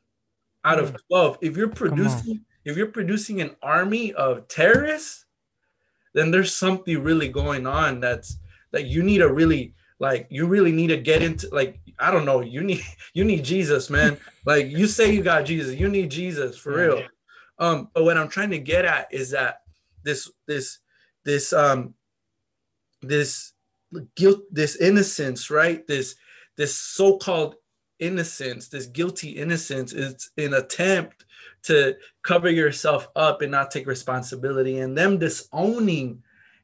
[0.64, 1.00] out of Mm.
[1.08, 1.38] twelve.
[1.40, 5.24] If you're producing, if you're producing an army of terrorists,
[6.14, 8.00] then there's something really going on.
[8.00, 8.38] That's
[8.72, 10.26] that you need to really like.
[10.30, 11.80] You really need to get into like.
[11.98, 12.40] I don't know.
[12.40, 14.18] You need you need Jesus, man.
[14.46, 16.84] like you say you got Jesus, you need Jesus for Yeah.
[16.84, 17.08] real.
[17.58, 19.62] Um, but what I'm trying to get at is that
[20.02, 20.78] this this
[21.24, 21.94] this um
[23.02, 23.52] this
[24.16, 25.86] guilt, this innocence, right?
[25.86, 26.14] This
[26.56, 27.56] this so-called
[28.00, 31.24] innocence, this guilty innocence is an attempt
[31.62, 34.78] to cover yourself up and not take responsibility.
[34.78, 36.22] And them disowning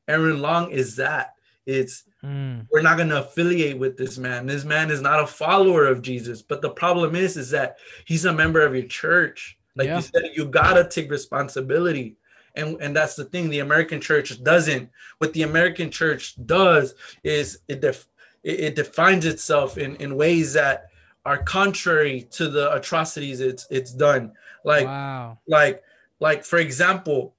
[0.08, 1.34] Aaron Long is that
[1.66, 2.60] it's Hmm.
[2.72, 4.46] we're not going to affiliate with this man.
[4.46, 6.42] This man is not a follower of Jesus.
[6.42, 9.56] But the problem is, is that he's a member of your church.
[9.76, 9.96] Like Yeah.
[9.96, 12.16] you said, you gotta take responsibility.
[12.56, 14.90] And, and that's the thing the American church doesn't.
[15.18, 18.06] What the American church does is it def,
[18.42, 20.86] it, it defines itself in, in ways that
[21.26, 24.32] are contrary to the atrocities it's it's done.
[24.64, 25.38] Like wow.
[25.46, 25.82] like
[26.20, 27.34] like for example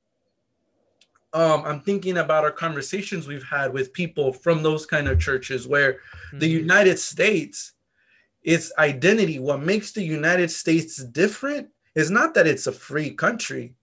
[1.33, 5.67] um i'm thinking about our conversations we've had with people from those kind of churches
[5.67, 5.99] where
[6.33, 6.59] the Mhm.
[6.63, 7.73] united states
[8.43, 13.73] its identity what makes the united states different is not that it's a free country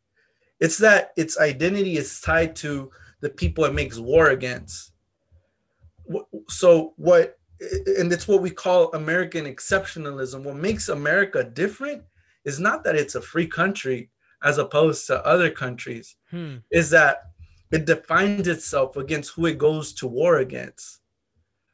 [0.60, 2.90] it's that its identity is tied to
[3.20, 4.92] the people it makes war against
[6.48, 7.38] so what
[7.98, 10.42] and it's what we call american exceptionalism.
[10.44, 12.02] What makes america different
[12.44, 14.10] is not that it's a free country
[14.42, 16.56] as opposed to other countries Hmm.
[16.70, 17.22] is that
[17.70, 21.00] it defines itself against who it goes to war against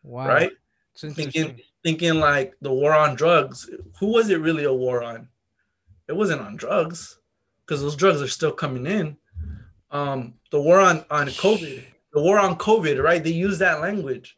[0.03, 0.29] Wow.
[0.29, 0.53] right?
[0.97, 3.69] Thinking thinking like the war on drugs
[3.99, 5.29] who was it really a war on?
[6.09, 7.19] It wasn't on drugs
[7.65, 9.17] because those drugs are still coming in.
[9.91, 13.23] Um the war on on covid the war on covid right?
[13.25, 14.37] They use that language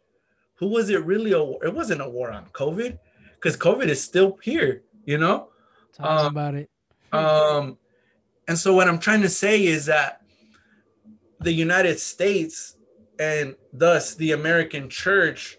[0.55, 1.65] who was it really a war?
[1.65, 2.99] It wasn't a war on COVID
[3.35, 5.49] because COVID is still here, you know?
[5.99, 6.71] Us Um, about it.
[7.13, 7.77] Um,
[8.49, 10.23] and so what I'm trying to say is that
[11.41, 12.77] the United States
[13.19, 15.59] and thus the American church,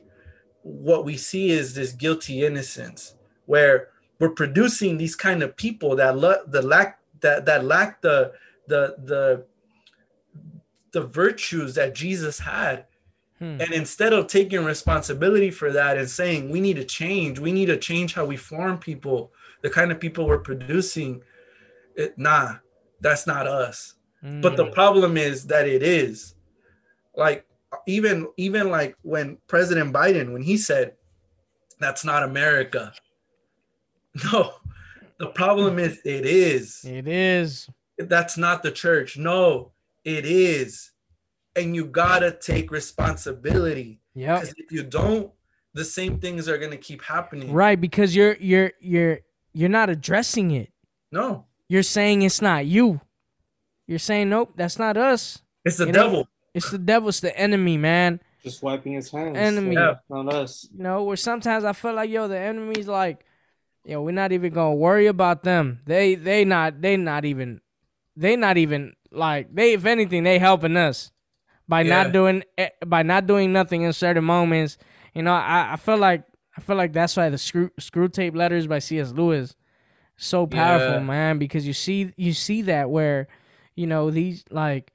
[0.64, 3.16] what we see is this guilty innocence
[3.46, 3.90] where
[4.20, 8.34] we're producing these kind of people that lo- the lack that that lack the
[8.68, 9.46] the the
[10.92, 12.86] the virtues that Jesus had.
[13.44, 13.60] Hmm.
[13.60, 17.66] And instead of taking responsibility for that and saying we need to change, we need
[17.66, 21.22] to change how we form people, the kind of people we're producing,
[21.98, 22.56] it, nah,
[23.02, 23.96] that's not us.
[24.22, 24.74] But the Mm.
[24.74, 26.36] problem is that it is.
[27.18, 27.46] Like
[27.86, 30.94] even even like when President Biden when he said
[31.80, 32.94] that's not America.
[34.32, 34.54] No.
[35.18, 36.86] The problem is it is.
[36.86, 37.68] it is.
[37.98, 39.18] That's not the church.
[39.18, 39.74] No,
[40.06, 40.93] it is.
[41.56, 44.00] And you got to take responsibility.
[44.16, 44.40] Yeah.
[44.40, 45.32] Because if you don't,
[45.74, 47.52] the same things are going to keep happening.
[47.52, 49.20] Right, because you're you're you're
[49.54, 50.72] you're not addressing it.
[51.12, 53.02] No, You're saying it's not you.
[53.88, 55.42] You're saying nope, that's not us.
[55.66, 56.28] it's the You know- devil.
[56.56, 58.20] It's the devil, it's the enemy, man.
[58.44, 59.36] Just wiping his hands.
[59.36, 59.74] Enemy.
[59.74, 59.96] Yeah.
[60.08, 60.68] Not us.
[60.72, 63.26] You know, where sometimes I feel like yo, the enemy's like,
[63.86, 65.80] yo, we're not even gonna worry about them.
[65.86, 67.62] They they not they not even
[68.16, 71.12] they not even like they if anything they helping us
[71.68, 72.04] by Yeah.
[72.04, 74.78] not doing eh, by not doing nothing in certain moments.
[75.14, 76.24] You know, I I feel like
[76.58, 79.12] I feel like that's why the screw Screwtape letters by C.S.
[79.12, 79.56] Lewis
[80.16, 81.00] so powerful, Yeah.
[81.00, 83.28] man, because you see you see that where
[83.76, 84.94] you know these like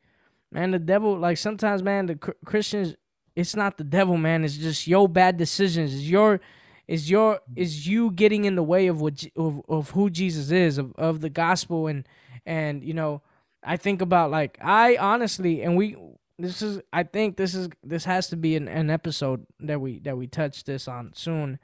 [0.52, 2.94] man the devil like sometimes man the Chr- Christians
[3.34, 6.40] it's not the devil man it's just your bad decisions it's your
[6.86, 10.78] is your is you getting in the way of what of, of who Jesus is
[10.78, 12.06] of, of the gospel and
[12.46, 13.20] and you know
[13.62, 15.96] I think about like I honestly and we
[16.38, 19.98] this is I think this is this has to be an, an episode that we
[20.00, 21.58] that we touch this on soon.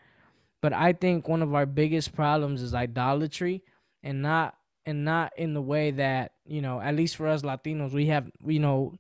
[0.61, 3.63] But I think one of our biggest problems is idolatry
[4.03, 4.57] and not
[4.87, 8.31] and not in the way that you know at least for us Latinos we have
[8.45, 8.95] you know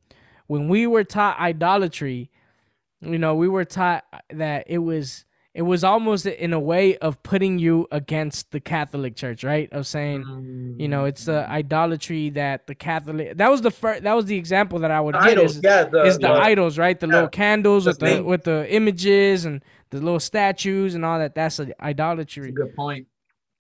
[0.47, 2.31] when we were taught idolatry
[3.01, 5.25] you know we were taught that it was
[5.55, 9.73] it was almost in a way of putting you against the Catholic Church right?
[9.73, 14.15] Of saying you know it's the idolatry that the Catholic that was the first that
[14.15, 15.57] was the example that I would get idols.
[15.57, 16.99] is, Yeah, the, is the idols right?
[16.99, 21.19] The yeah, little candles with the with the images and the little statues and all
[21.21, 21.35] that.
[21.35, 23.07] That's a That's idolatry good point.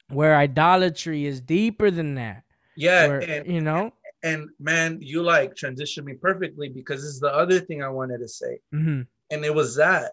[0.08, 2.42] where idolatry is deeper than that.
[2.76, 3.92] Yeah, where, and you know?
[4.24, 8.18] and man, you like transitioned me perfectly because this is the other thing I wanted
[8.18, 10.12] to say, hmm and it was that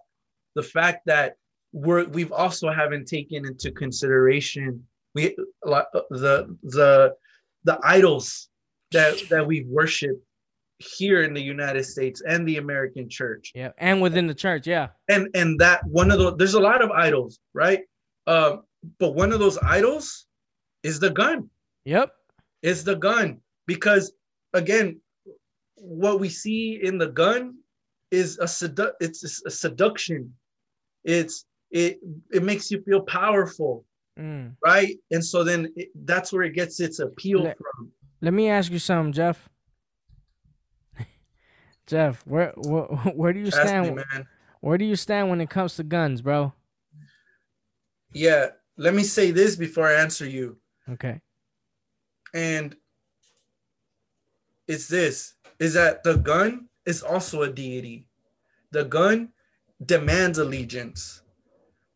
[0.56, 1.36] the fact that
[1.74, 7.16] we're we've also haven't taken into consideration we the the
[7.64, 8.50] the idols
[8.92, 10.22] that that we worship
[10.80, 13.52] here in the United States and the American church.
[13.54, 14.88] yeah and within the church yeah.
[15.10, 17.82] And and that one of those there's a lot of idols right?
[18.28, 18.64] Um
[19.00, 20.26] but one of those idols
[20.84, 21.50] is the gun.
[21.86, 22.12] Yep.
[22.64, 23.40] Is the gun.
[23.68, 24.12] Because
[24.54, 25.00] again
[25.76, 27.56] what we see in the gun
[28.10, 30.34] is a sedu- it's a seduction.
[31.04, 32.00] It's it
[32.32, 33.86] it makes you feel powerful
[34.20, 34.54] mm.
[34.64, 34.98] right?
[35.12, 37.92] And so then it, that's where it gets its appeal Let- from.
[38.22, 39.50] let me ask you something jeff.
[41.88, 42.84] Jeff where where,
[43.16, 44.28] where do you Ask me, stand man.
[44.60, 46.54] where do you stand when it comes to guns bro?
[48.14, 48.48] Yeah
[48.78, 50.58] let me say this before i answer you.
[50.90, 51.22] Okay.
[52.34, 52.76] And
[54.68, 58.08] it's this is that the gun is also a deity.
[58.72, 59.30] The gun
[59.86, 61.21] demands allegiance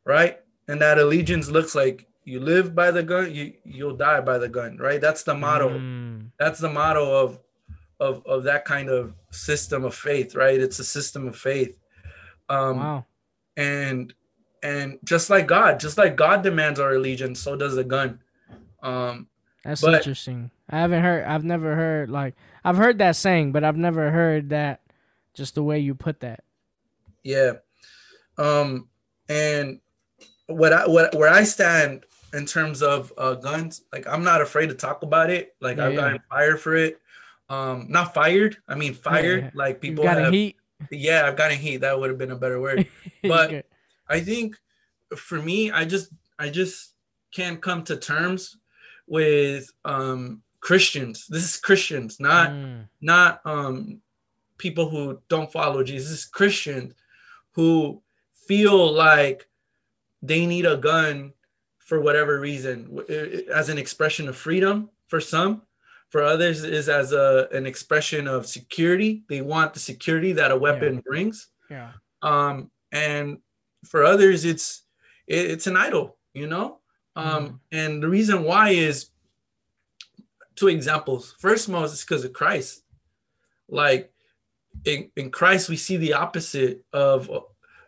[0.06, 0.39] right?
[0.68, 4.49] And that allegiance looks like you live by the gun you you'll die by the
[4.49, 4.99] gun right?
[5.01, 5.70] That's the motto.
[5.78, 7.39] Mm, that's the motto of
[7.99, 10.60] of of that kind of system of faith right?
[10.60, 11.76] It's a system of faith.
[12.49, 13.06] Um wow.
[13.58, 14.14] and
[14.64, 18.20] and just like god just like god demands our allegiance so does the gun.
[18.82, 19.28] Um
[19.64, 20.51] that's but- interesting.
[20.68, 22.34] I haven't heard i've never heard like
[22.64, 24.82] i've heard that saying but i've never heard that
[25.36, 26.43] just the way you put that.
[27.24, 27.53] Yeah.
[28.39, 28.88] Um
[29.30, 29.80] and
[30.48, 34.68] what I what where I stand in terms of uh guns, like I'm not afraid
[34.68, 35.56] to talk about it.
[35.62, 36.02] Like Yeah, I've yeah.
[36.02, 37.00] gotten fired for it.
[37.50, 39.43] Um not fired, I mean fired.
[39.46, 39.52] yeah.
[39.54, 40.58] Like people got have heat
[40.91, 41.78] yeah, I've gotten heat.
[41.78, 42.88] That would have been a better word.
[43.24, 43.66] But-
[44.08, 44.56] I think
[45.16, 46.93] for me, I just I just
[47.32, 48.58] can't come to terms
[49.08, 51.26] with um Christians.
[51.28, 54.02] This is Christians, not Mm, not um
[54.58, 56.93] people who don't follow Jesus, Christians
[57.54, 58.02] who
[58.48, 59.48] feel like
[60.22, 61.34] they need a gun
[61.80, 62.99] for whatever reason
[63.53, 65.61] as an expression of freedom for some
[66.09, 69.24] for others is as a an expression of security.
[69.28, 71.47] They want the security that a weapon brings.
[71.70, 71.91] Yeah.
[72.22, 73.39] Um and
[73.86, 74.84] for others it's
[75.28, 76.80] it, it's an idol you know?
[77.16, 79.09] Um and the reason why is
[80.55, 81.36] two examples.
[81.39, 82.84] First most is because of christ.
[83.68, 84.11] Like
[84.86, 87.30] in, in christ we see the opposite of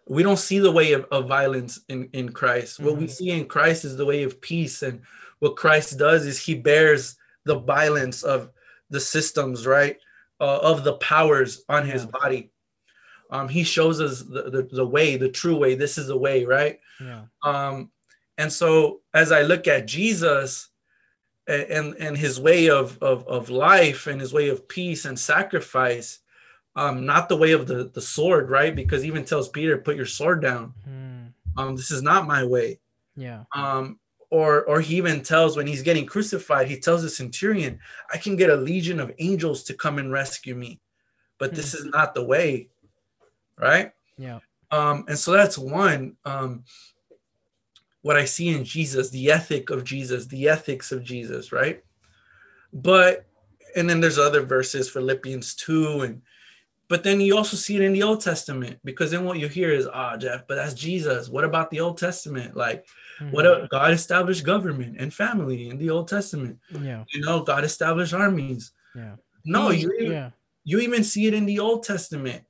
[0.10, 2.80] we don't see the way of, of violence in in christ.
[2.80, 3.12] What we Mhm.
[3.12, 5.01] see in christ is the way of peace and
[5.39, 8.49] what christ does is he bears the violence of
[8.89, 9.97] the systems right
[10.39, 12.51] uh, of the powers on his body.
[13.30, 15.76] Um he shows us the, the the way the true way.
[15.76, 16.80] This is the way right?
[16.99, 17.24] Yeah.
[17.43, 17.91] um
[18.38, 20.70] and so as i look at jesus
[21.47, 25.20] a- and and his way of of, of life and his way of peace and
[25.20, 26.20] sacrifice
[26.78, 29.95] um not the way of the the sword right because he even tells peter put
[29.97, 31.34] your sword down Mm.
[31.57, 32.80] um this is not my way
[33.15, 33.43] Yeah.
[33.53, 33.99] um
[34.30, 37.80] or or he even tells when he's getting crucified he tells the centurion
[38.13, 40.80] i can get a legion of angels to come and rescue me
[41.39, 42.69] but this is not the way
[43.57, 44.39] right Yeah.
[44.71, 46.63] um and so that's one um
[48.01, 51.84] what i see in jesus the ethic of jesus the ethics of jesus right
[52.73, 53.25] but
[53.75, 56.21] and then there's other verses philippians 2 and
[56.90, 59.72] but then you also see it in the old testament because then what you hear
[59.72, 62.86] is ah jeff but that's jesus what about the old testament like
[63.32, 63.66] what Mhm.
[63.66, 67.04] a, god established government and family in the old testament Yeah.
[67.14, 69.16] you know god established armies Yeah.
[69.46, 70.30] no you even, yeah.
[70.64, 72.44] you even see it in the old testament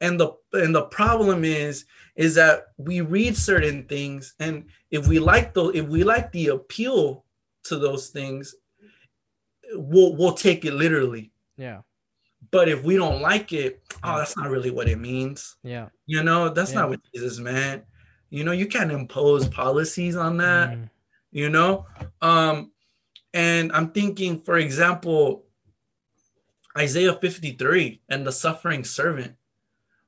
[0.00, 1.84] and the and the problem is
[2.16, 6.48] is that we read certain things and if we like the if we like the
[6.48, 7.24] appeal
[7.64, 8.54] to those things
[9.74, 11.82] we'll we'll take it literally Yeah.
[12.50, 15.88] But if we don't like it oh that's not really what it means Yeah.
[16.06, 16.80] you know that's Yeah.
[16.80, 17.84] not what jesus meant
[18.30, 20.90] you know you can't impose policies on that Mm.
[21.32, 21.86] you know
[22.22, 22.72] um
[23.34, 25.44] and i'm thinking for example
[26.78, 29.34] isaiah 53 and the suffering servant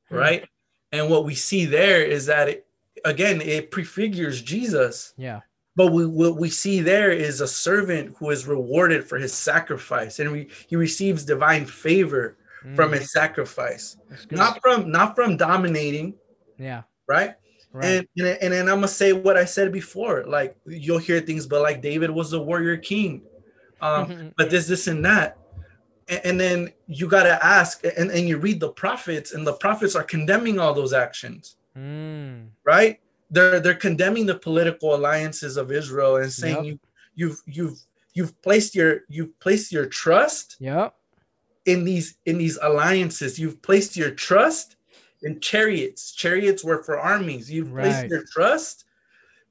[0.08, 0.16] Hmm.
[0.16, 0.48] right
[0.92, 2.66] and what we see there is that it,
[3.04, 5.40] again it prefigures jesus Yeah.
[5.74, 10.18] But we, what we see there is a servant who is rewarded for his sacrifice
[10.18, 12.36] and we, he receives divine favor
[12.76, 13.00] from Mm.
[13.00, 13.96] his sacrifice
[14.30, 16.14] not from not from dominating
[16.58, 16.82] yeah.
[17.08, 17.34] right
[17.72, 17.86] Right.
[17.86, 20.24] and, and and then I'm gonna say what I said before.
[20.26, 23.22] Like you'll hear things, but like David was the warrior king,
[23.80, 25.38] um, but this, this, and that,
[26.06, 29.96] and, and then you gotta ask, and, and you read the prophets, and the prophets
[29.96, 32.46] are condemning all those actions, mm.
[32.62, 33.00] right?
[33.32, 36.64] They're they're condemning the political alliances of Israel and saying Yep.
[36.66, 36.78] you
[37.14, 37.78] you've you've
[38.14, 40.94] you've placed your you've placed your trust Yep.
[41.66, 43.38] in these in these alliances.
[43.38, 44.76] You've placed your trust
[45.22, 46.12] in chariots.
[46.12, 47.50] Chariots were for armies.
[47.50, 48.84] You've placed your trust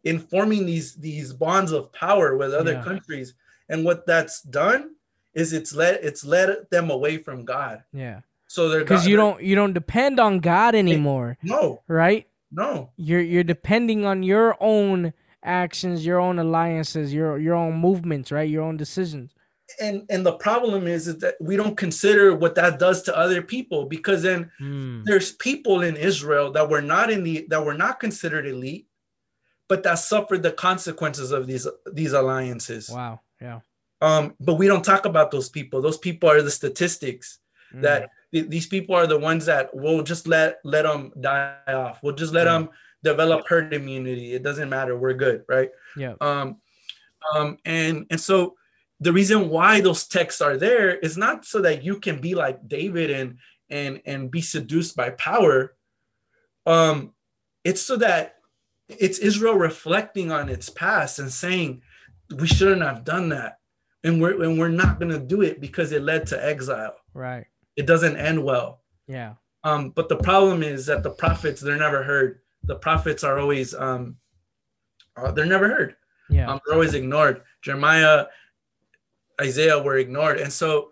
[0.03, 2.83] in forming these these bonds of power with other Yeah.
[2.83, 3.33] countries.
[3.69, 4.95] And what that's done
[5.33, 7.83] is it's led it's led them away from God.
[7.93, 8.19] Yeah.
[8.47, 12.27] So they're Because you don't you don't depend on God anymore, no right?
[12.51, 18.31] No You're you're depending on your own actions, your own alliances, your your own movements,
[18.31, 18.49] right?
[18.49, 19.31] Your own decisions.
[19.79, 23.41] and and the problem is, is that we don't consider what that does to other
[23.41, 25.03] people because then Mm.
[25.05, 28.87] there's people in Israel that were not in the that were not considered elite,
[29.69, 32.89] but that suffered the consequences of these these alliances.
[32.89, 33.21] Wow.
[33.41, 33.59] Yeah.
[34.01, 35.81] Um, but we don't talk about those people.
[35.81, 37.39] Those people are the statistics.
[37.73, 37.81] Mm.
[37.85, 41.99] That th- these people are the ones that will just let let them die off.
[42.03, 42.53] We'll just let Yeah.
[42.59, 42.69] them
[43.03, 44.33] develop herd immunity.
[44.33, 44.97] It doesn't matter.
[44.97, 45.69] We're good, right?
[45.97, 46.13] Yeah.
[46.21, 46.57] Um,
[47.35, 48.55] um, and and so
[48.99, 52.67] the reason why those texts are there is not so that you can be like
[52.67, 53.37] David and
[53.69, 55.75] and and be seduced by power.
[56.65, 57.13] Um,
[57.63, 58.35] it's so that
[58.87, 61.81] it's Israel reflecting on its past and saying
[62.37, 63.59] we shouldn't have done that,
[64.03, 66.95] and we're and we're not gonna do it because it led to exile.
[67.13, 67.47] Right.
[67.75, 68.81] It doesn't end well.
[69.07, 69.33] Yeah.
[69.63, 72.39] Um, but the problem is that the prophets they're never heard.
[72.63, 74.17] The prophets are always um,
[75.15, 75.95] uh, they're never heard.
[76.29, 76.49] Yeah.
[76.49, 77.41] Um, they're always ignored.
[77.61, 78.25] Jeremiah,
[79.39, 80.91] Isaiah were ignored, and so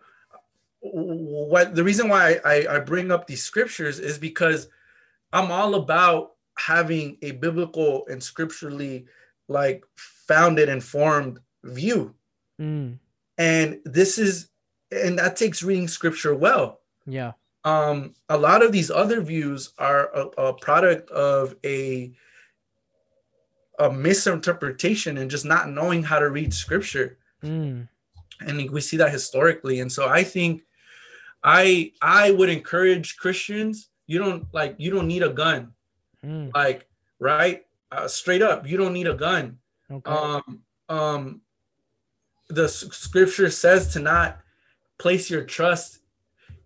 [0.82, 4.70] what the reason why I, I bring up these scriptures is because
[5.34, 9.06] I'm all about having a biblical and scripturally
[9.48, 12.16] like founded and formed view,
[12.62, 13.00] Mm.
[13.38, 14.49] and this is
[14.92, 16.80] and that takes reading scripture well.
[17.06, 17.34] Yeah.
[17.66, 22.12] Um, a lot of these other views are a, a product of a
[23.80, 27.88] a misinterpretation and just not knowing how to read scripture Mm.
[28.42, 30.64] and we see that historically and so i think
[31.42, 35.72] i i would encourage christians you don't like you don't need a gun
[36.26, 36.52] Mm.
[36.54, 36.90] like
[37.20, 39.58] right uh, straight up you don't need a gun
[39.90, 40.12] Okay.
[40.12, 41.42] um um
[42.50, 44.40] the scripture says to not
[45.00, 46.00] place your trust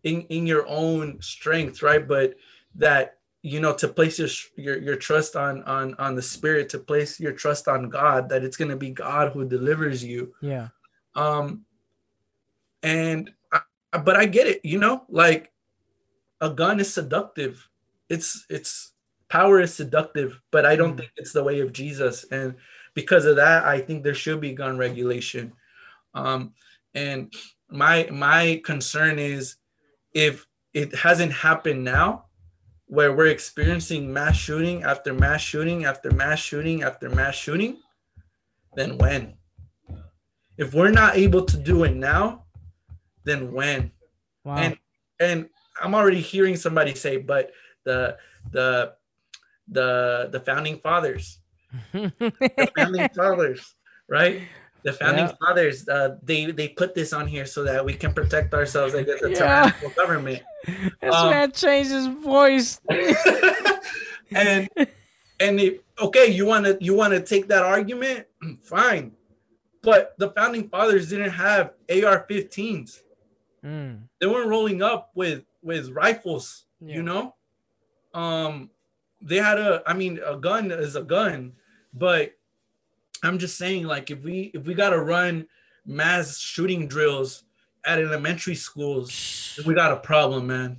[0.03, 2.05] in in your own strength right?
[2.07, 2.35] But
[2.75, 6.79] that you know to place your your, your trust on on on the spirit to
[6.79, 10.33] place your trust on god that it's going to be god who delivers you.
[10.41, 10.69] Yeah.
[11.15, 11.63] um
[12.81, 13.61] and I,
[14.03, 15.51] but i get it you know like
[16.41, 17.65] a gun is seductive.
[18.09, 18.91] It's it's
[19.29, 20.99] power is seductive but i don't Mm.
[20.99, 22.25] think it's the way of jesus.
[22.31, 22.55] And
[22.93, 25.53] because of that i think there should be gun regulation.
[26.13, 26.53] Um
[26.95, 27.33] and
[27.73, 29.55] my my concern is
[30.13, 32.25] if it hasn't happened now
[32.87, 37.77] where we're experiencing mass shooting after mass shooting after mass shooting after mass shooting
[38.75, 39.35] then when?
[40.57, 42.45] If we're not able to do it now
[43.23, 43.91] then when?
[44.43, 44.57] Wow.
[44.57, 44.77] and
[45.19, 45.49] and
[45.81, 47.51] i'm already hearing somebody say but
[47.85, 48.17] the
[48.51, 48.93] the
[49.69, 51.39] the the founding fathers
[51.93, 53.75] the founding fathers
[54.09, 54.41] right
[54.83, 55.33] the founding Yeah.
[55.47, 59.23] fathers uh, they they put this on here so that we can protect ourselves against
[59.23, 59.35] a Yeah.
[59.37, 60.41] tyrannical government
[61.01, 62.79] this um, man changed his voice.
[64.31, 64.69] and
[65.39, 68.25] and if, okay you want to you want to take that argument
[68.63, 69.11] fine
[69.81, 73.01] but the founding fathers didn't have ar-15s
[73.63, 74.01] Mm.
[74.19, 76.95] they weren't rolling up with with rifles Yeah.
[76.95, 77.35] you know
[78.13, 78.69] um
[79.21, 81.53] they had a i mean a gun is a gun
[81.93, 82.33] but
[83.23, 85.45] i'm just saying like if we if we got to run
[85.85, 87.43] mass shooting drills
[87.85, 90.77] at elementary schools we got a problem man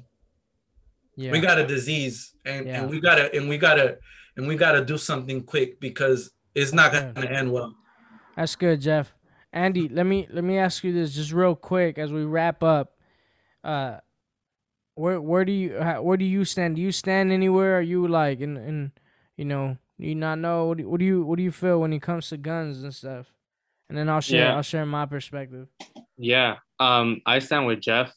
[1.17, 1.33] Yeah.
[1.33, 2.81] we got a disease and, Yeah.
[2.83, 3.99] and we gotta and we gotta
[4.37, 7.75] and we gotta do something quick because it's not gonna end well
[8.37, 9.15] That's good, Jeff.
[9.53, 12.99] Andy, let me let me ask you this just real quick as we wrap up.
[13.63, 13.99] Uh,
[14.97, 16.75] where where do you how, where do you stand?
[16.77, 17.79] Do you stand anywhere?
[17.79, 18.93] Are you like in in
[19.37, 21.93] you know you not know what do, what do you what do you feel when
[21.93, 23.27] it comes to guns and stuff?
[23.89, 24.57] And then I'll share Yeah.
[24.57, 25.69] I'll share my perspective.
[26.17, 28.13] Yeah, um, I stand with Jeff.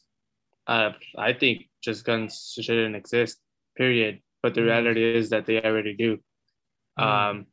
[0.66, 3.40] Uh, I think just guns shouldn't exist,
[3.76, 4.20] period.
[4.42, 4.66] But the Mm.
[4.66, 6.18] reality is that they already do.
[6.98, 7.02] Mm.
[7.04, 7.46] Um,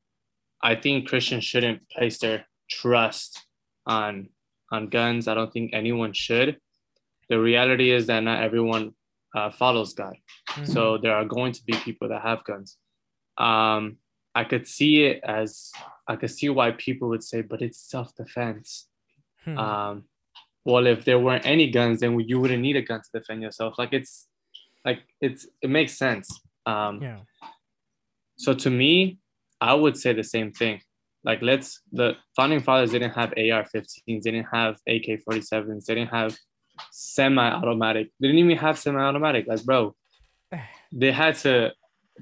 [0.61, 3.45] I think Christians shouldn't place their trust
[3.85, 4.29] on
[4.71, 5.27] on guns.
[5.27, 6.59] I don't think anyone should.
[7.29, 8.95] The reality is that not everyone
[9.35, 10.15] uh, follows God.
[10.49, 10.67] Mhm.
[10.67, 12.77] So there are going to be people that have guns.
[13.37, 13.97] Um,
[14.35, 15.71] I could see it as
[16.07, 18.87] I could see why people would say, but it's self defense.
[19.43, 19.57] Hmm.
[19.57, 20.03] Um,
[20.65, 23.75] well, if there weren't any guns, then you wouldn't need a gun to defend yourself.
[23.77, 24.27] Like it's,
[24.83, 26.41] like it's, it makes sense.
[26.65, 27.19] Um, yeah.
[28.37, 29.19] So to me,
[29.61, 30.81] I would say the same thing.
[31.23, 36.37] Like let's the founding fathers didn't have AR-15s, they didn't have AK-47s, they didn't have
[36.91, 38.11] semi-automatic.
[38.19, 39.47] They didn't even have semi-automatic.
[39.47, 39.95] Like bro,
[40.91, 41.73] they had to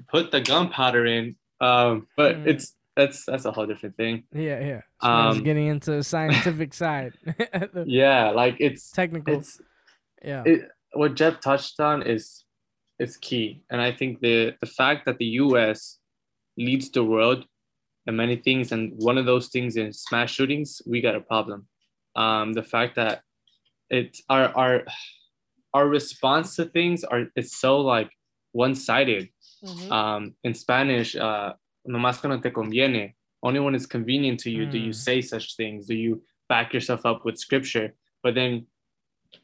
[0.08, 1.36] put the gunpowder in.
[1.64, 2.46] Um, but Mhm.
[2.46, 4.24] it's that's that's a whole different thing.
[4.32, 4.80] Yeah, yeah.
[5.02, 7.12] So Um, getting into the scientific side.
[7.24, 9.34] the Yeah, like it's technical.
[9.34, 9.60] it's
[10.22, 10.42] yeah.
[10.44, 12.44] it, what Jeff touched on is
[12.98, 15.98] is key, and I think the the fact that the U.S.
[16.56, 17.46] leads the world
[18.06, 21.66] in many things, and one of those things is mass shootings, we got a problem.
[22.14, 23.22] Um, the fact that
[23.90, 24.84] it's our our
[25.72, 28.10] our response to things are it's so like
[28.52, 29.28] one sided.
[29.64, 29.90] Mhm.
[29.90, 31.54] Um, in Spanish, uh,
[31.88, 33.14] nomás cuando te conviene.
[33.42, 34.94] Only when it's convenient to you do you Mm.
[34.94, 35.86] say such things.
[35.86, 37.94] Do you back yourself up with scripture?
[38.22, 38.66] But then,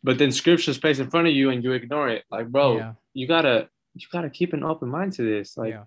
[0.02, 2.24] but then scripture's placed in front of you and you ignore it.
[2.30, 2.94] Like, bro, yeah.
[3.14, 5.56] you gotta you gotta keep an open mind to this.
[5.56, 5.84] Like, yeah.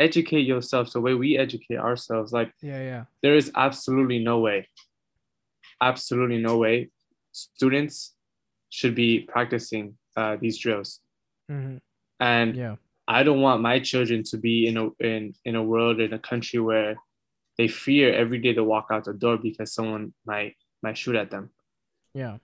[0.00, 2.32] educate yourself the way we educate ourselves.
[2.32, 2.80] Like, Yeah.
[2.82, 3.04] Yeah.
[3.22, 4.68] there is absolutely no way,
[5.80, 6.90] absolutely no way,
[7.32, 8.14] students
[8.70, 11.00] should be practicing uh, these drills.
[11.48, 11.76] hmm
[12.18, 12.76] And Yeah.
[13.08, 16.18] I don't want my children to be in a in in a world in a
[16.18, 16.96] country where
[17.58, 21.30] they fear every day to walk out the door because someone might might shoot at
[21.30, 21.50] them.
[22.14, 22.38] Yeah.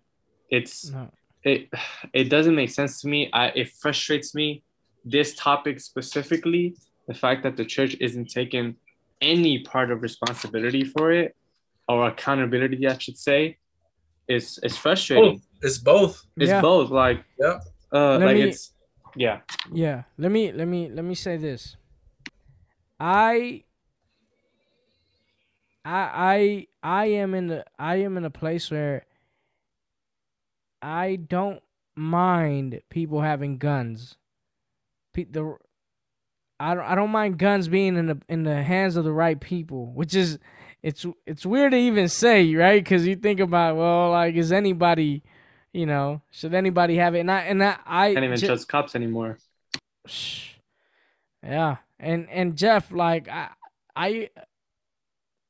[0.50, 1.10] It's No.
[1.42, 1.68] it
[2.12, 3.28] it doesn't make sense to me.
[3.32, 4.62] I it frustrates me.
[5.04, 6.76] This topic specifically,
[7.08, 8.76] the fact that the church isn't taking
[9.20, 11.34] any part of responsibility for it
[11.88, 13.58] or accountability, I should say,
[14.28, 15.42] is is frustrating.
[15.62, 16.60] it's both It's Yeah.
[16.60, 17.58] both like Yeah.
[17.92, 18.71] uh Let like me- it's
[19.16, 19.40] yeah.
[19.72, 20.02] Yeah.
[20.18, 21.76] Let me let me let me say this.
[23.00, 23.64] I
[25.84, 29.06] I I I am in the I am in a place where
[30.80, 31.62] I don't
[31.96, 34.16] mind people having guns.
[35.12, 35.56] Pe- the
[36.58, 39.40] I don't I don't mind guns being in the in the hands of the right
[39.40, 40.38] people, which is
[40.82, 42.82] it's it's weird to even say, right?
[42.82, 45.22] Because you think about well, like is anybody,
[45.72, 47.20] you know, should anybody have it?
[47.20, 49.38] And I and I I Can't even trust cops anymore.
[51.42, 53.48] Yeah, and and Jeff, like I,
[53.96, 54.30] I,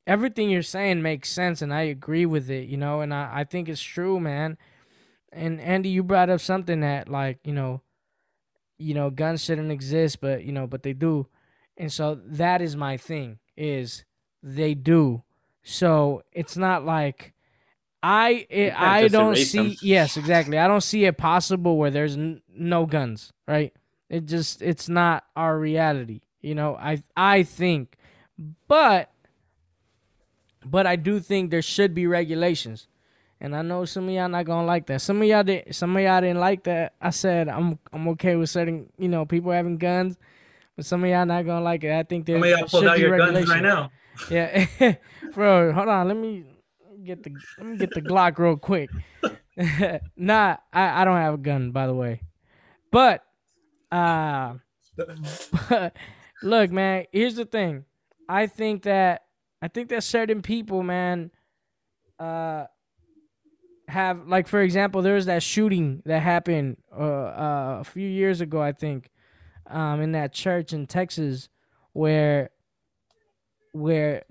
[0.06, 2.68] everything you're saying makes sense, and I agree with it.
[2.68, 4.58] You know, and I I think it's true, man.
[5.32, 7.82] And Andy, you brought up something that like you know,
[8.78, 11.26] you know guns shouldn't exist, but you know, but they do,
[11.76, 14.04] and so that is my thing is
[14.42, 15.22] they do.
[15.62, 17.32] So it's not like
[18.02, 19.76] I eh, it, I don't see them.
[19.80, 23.72] yes exactly I don't see it possible where there's n- no guns right
[24.10, 27.96] it just it's not our reality you know I I think
[28.66, 29.10] but
[30.64, 32.88] but I do think there should be regulations
[33.40, 35.96] and I know some of y'all not gonna like that some of y'all did some
[35.96, 39.52] of y'all didn't like that I said I'm I'm okay with certain you know people
[39.52, 40.16] having guns
[40.76, 42.82] but some of y'all not gonna like it I think there Some of y'all pulled
[42.82, 43.92] should out be your guns right now.
[44.30, 44.66] Yeah,
[45.34, 45.72] bro.
[45.72, 46.08] Hold on.
[46.08, 46.44] Let me
[47.02, 48.90] get the let me get the Glock real quick.
[50.16, 52.20] nah, I, I don't have a gun, by the way.
[52.90, 53.24] But
[53.90, 54.54] uh
[55.68, 55.96] but
[56.42, 57.84] look, man, here's the thing.
[58.28, 59.22] I think that
[59.60, 61.30] I think that certain people, man,
[62.18, 62.66] uh
[63.88, 68.40] have like for example, there was that shooting that happened uh, uh a few years
[68.40, 69.10] ago, I think,
[69.66, 71.48] um in that church in Texas
[71.92, 72.50] where
[73.72, 74.24] where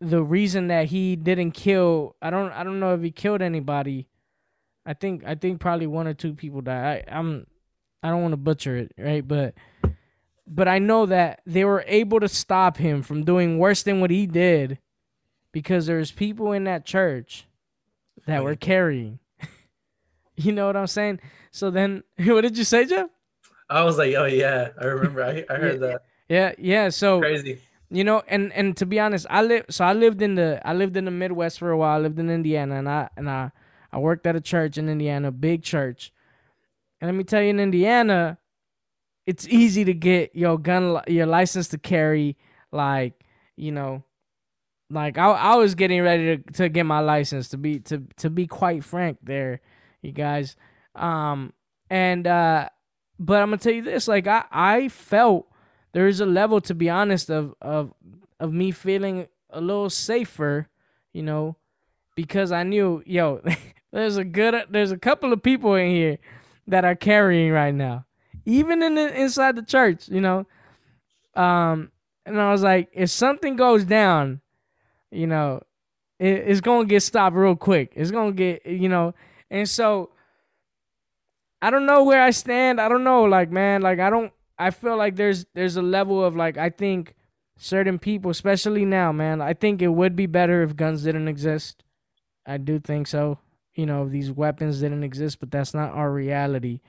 [0.00, 4.08] the reason that he didn't kill I don't I don't know if he killed anybody.
[4.86, 7.04] I think I think probably one or two people died.
[7.08, 7.46] I, I'm
[8.02, 9.26] I don't want to butcher it, right?
[9.26, 9.54] But
[10.46, 14.10] but I know that they were able to stop him from doing worse than what
[14.10, 14.78] he did
[15.52, 17.46] because there's people in that church
[18.26, 19.18] that were carrying.
[20.36, 21.20] you know what I'm saying?
[21.50, 23.10] So then what did you say, Jeff?
[23.68, 25.22] I was like, oh yeah, I remember.
[25.22, 26.02] I, I heard that.
[26.28, 26.88] Yeah, yeah.
[26.88, 27.60] So Crazy.
[27.90, 30.72] You know and and to be honest i live so i lived in the i
[30.72, 31.96] lived in the midwest for a while.
[31.96, 33.50] I lived in indiana and i and i
[33.92, 36.12] i worked at a church in indiana big church.
[37.00, 38.38] And let me tell you in indiana
[39.26, 42.36] it's easy to get your gun your license to carry
[42.72, 43.24] like
[43.56, 44.04] you know
[44.90, 48.30] like i, I was getting ready to, to get my license to be to to
[48.30, 49.60] be quite frank there
[50.02, 50.56] you guys.
[50.94, 51.52] Um
[51.90, 52.68] and uh
[53.18, 55.49] but i'm gonna tell you this like i i felt
[55.92, 57.92] there's a level to be honest of of
[58.38, 60.68] of me feeling a little safer
[61.12, 61.56] you know
[62.14, 63.40] because i knew yo
[63.92, 66.18] there's a good there's a couple of people in here
[66.66, 68.04] that are carrying right now
[68.44, 70.46] even in the inside the church you know.
[71.34, 71.90] Um
[72.26, 74.40] and i was like if something goes down
[75.10, 75.62] you know
[76.18, 77.92] it, it's gonna get stopped real quick.
[77.96, 79.14] It's gonna get you know.
[79.50, 80.10] And so
[81.62, 82.80] i don't know where i stand.
[82.80, 86.22] I don't know like man like i don't I feel like there's there's a level
[86.22, 87.14] of like I think
[87.56, 91.82] certain people, especially now, man, I think it would be better if guns didn't exist.
[92.46, 93.38] I do think so.
[93.74, 96.80] You know, these weapons didn't exist, but that's not our reality.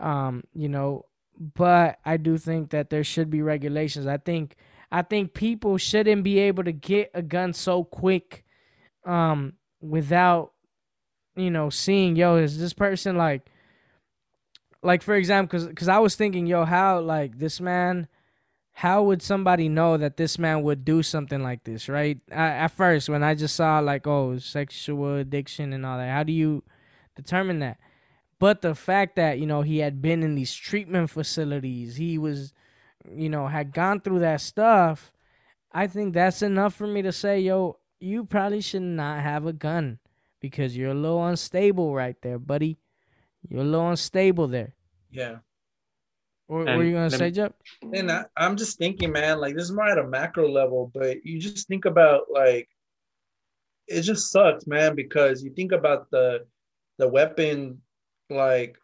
[0.00, 1.06] Um, you know,
[1.38, 4.08] but I do think that there should be regulations.
[4.08, 4.56] I think
[4.90, 8.44] I think people shouldn't be able to get a gun so quick
[9.06, 10.52] um without
[11.36, 13.50] you know seeing yo is this person like
[14.84, 18.06] like for example because because i was thinking yo how like this man
[18.78, 22.18] how would somebody know that this man would do something like this right?
[22.30, 26.22] I, at first when i just saw like oh sexual addiction and all that how
[26.22, 26.62] do you
[27.14, 27.78] determine that?
[28.40, 32.52] But the fact that you know he had been in these treatment facilities he was
[33.10, 35.12] you know had gone through that stuff
[35.72, 39.52] i think that's enough for me to say yo you probably should not have a
[39.52, 39.98] gun
[40.40, 42.78] because you're a little unstable right there buddy
[43.48, 44.74] you're a little unstable there
[45.10, 45.36] Yeah.
[46.46, 47.52] what what were you gonna say me- Jeff?
[47.92, 51.24] And I, I'm just thinking, man, like this is more at a macro level, but
[51.24, 52.68] you just think about like
[53.86, 56.46] it just sucks, man, because you think about the
[56.98, 57.80] the weapon,
[58.30, 58.76] like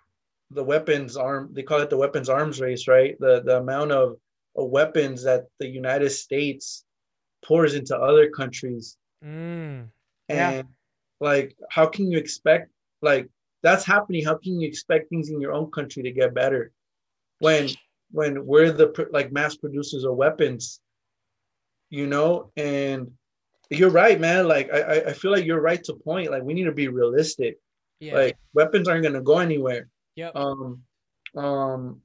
[0.51, 3.17] the weapons arm they call it the weapons arms race, right?
[3.21, 4.17] The the amount of,
[4.57, 6.85] of weapons that the United States
[7.45, 8.97] pours into other countries.
[9.25, 9.89] Mm.
[10.29, 10.63] And Yeah.
[11.21, 12.71] like how can you expect
[13.03, 13.29] like
[13.63, 14.25] that's happening?
[14.25, 16.73] How can you expect things in your own country to get better
[17.39, 17.69] when
[18.13, 20.81] when we're the like mass producers of weapons,
[21.91, 22.51] you know?
[22.57, 23.13] And
[23.71, 24.49] you're right, man.
[24.49, 26.31] Like I I- I feel like you're right to point.
[26.31, 27.59] Like we need to be realistic.
[28.01, 28.15] Yeah.
[28.15, 29.89] Like weapons aren't gonna go anywhere.
[30.17, 30.33] yep.
[30.35, 30.83] Um
[31.37, 32.03] um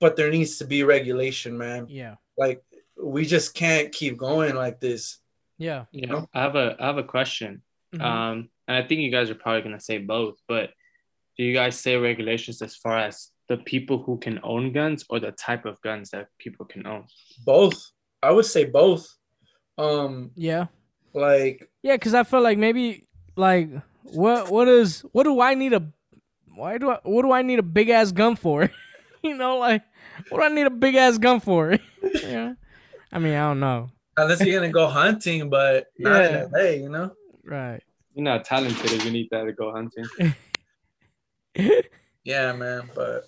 [0.00, 1.86] but there needs to be regulation, man.
[1.88, 2.16] yeah.
[2.36, 2.62] Like
[3.00, 5.18] we just can't keep going like this.
[5.58, 5.86] Yeah.
[5.92, 6.28] Yeah, know?
[6.34, 7.62] I have a I have a question.
[7.94, 8.02] Mhm.
[8.02, 10.70] Um, and I think you guys are probably gonna say both, but
[11.36, 15.20] do you guys say regulations as far as the people who can own guns or
[15.20, 17.04] the type of guns that people can own?
[17.44, 17.90] Both.
[18.22, 19.08] I would say both.
[19.78, 20.66] Um yeah.
[21.14, 23.06] like Yeah, because I feel like maybe
[23.36, 23.70] like
[24.02, 25.82] what what is what do I need a
[26.54, 28.68] why do I what do I need a big ass gun for?
[29.22, 29.82] you know, like
[30.28, 31.78] what do I need a big ass gun for?
[32.22, 32.54] yeah.
[33.12, 33.88] I mean, I don't know.
[34.18, 36.44] unless you're gonna go hunting, but not Yeah.
[36.44, 37.12] in LA, you know?
[37.48, 37.82] Right.
[38.14, 40.06] You're not talented if you need that to go hunting.
[42.24, 42.90] Yeah, man.
[42.94, 43.24] But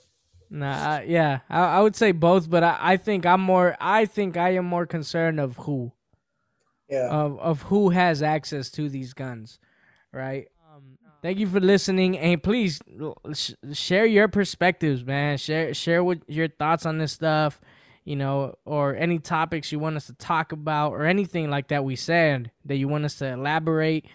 [0.50, 3.76] Nah, I, yeah, I, I would say both, but I, I think I'm more.
[3.80, 5.92] I think I am more concerned of who,
[6.88, 7.08] Yeah.
[7.08, 9.58] of of who has access to these guns,
[10.12, 10.48] right?
[10.74, 12.80] Um, thank you for listening, and please
[13.32, 15.38] sh- share your perspectives, man.
[15.38, 17.60] Share share what your thoughts on this stuff,
[18.04, 21.84] you know, or any topics you want us to talk about, or anything like that
[21.84, 24.06] we said that you want us to elaborate.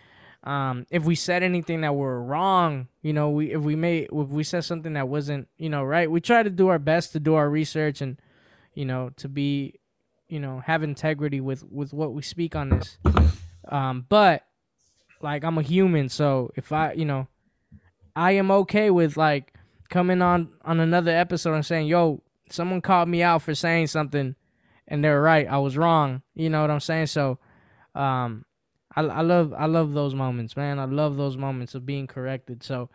[0.44, 4.30] Um, if we said anything that were wrong, you know, we if we made if
[4.30, 7.20] we said something that wasn't, you know, right, we try to do our best to
[7.20, 8.20] do our research and,
[8.74, 9.80] you know, to be,
[10.28, 12.98] you know, have integrity with with what we speak on this.
[13.68, 14.44] Um, but
[15.22, 17.28] like I'm a human, so if I, you know,
[18.16, 19.53] I am okay with like
[19.90, 24.36] coming on on another episode and saying, "Yo, someone called me out for saying something,
[24.88, 25.48] and they're right.
[25.48, 27.08] I was wrong." You know what I'm saying?
[27.08, 27.40] So,
[27.94, 28.46] um,
[28.96, 30.80] I I love I love those moments, man.
[30.80, 32.64] I love those moments of being corrected.
[32.64, 32.90] So,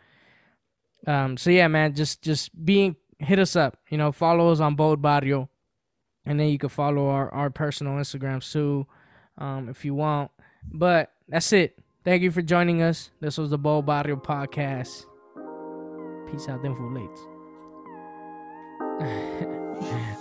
[1.06, 3.78] um, so yeah, man, just just being hit us up.
[3.88, 5.50] You know, follow us on Bold Barrio,
[6.24, 8.86] and then you can follow our our personal Instagrams too,
[9.38, 10.30] um, if you want.
[10.64, 11.78] But that's it.
[12.04, 13.10] Thank you for joining us.
[13.20, 15.04] This was the Bold Barrio podcast.
[16.30, 17.29] Peace out, them for late.
[19.00, 20.16] 哎，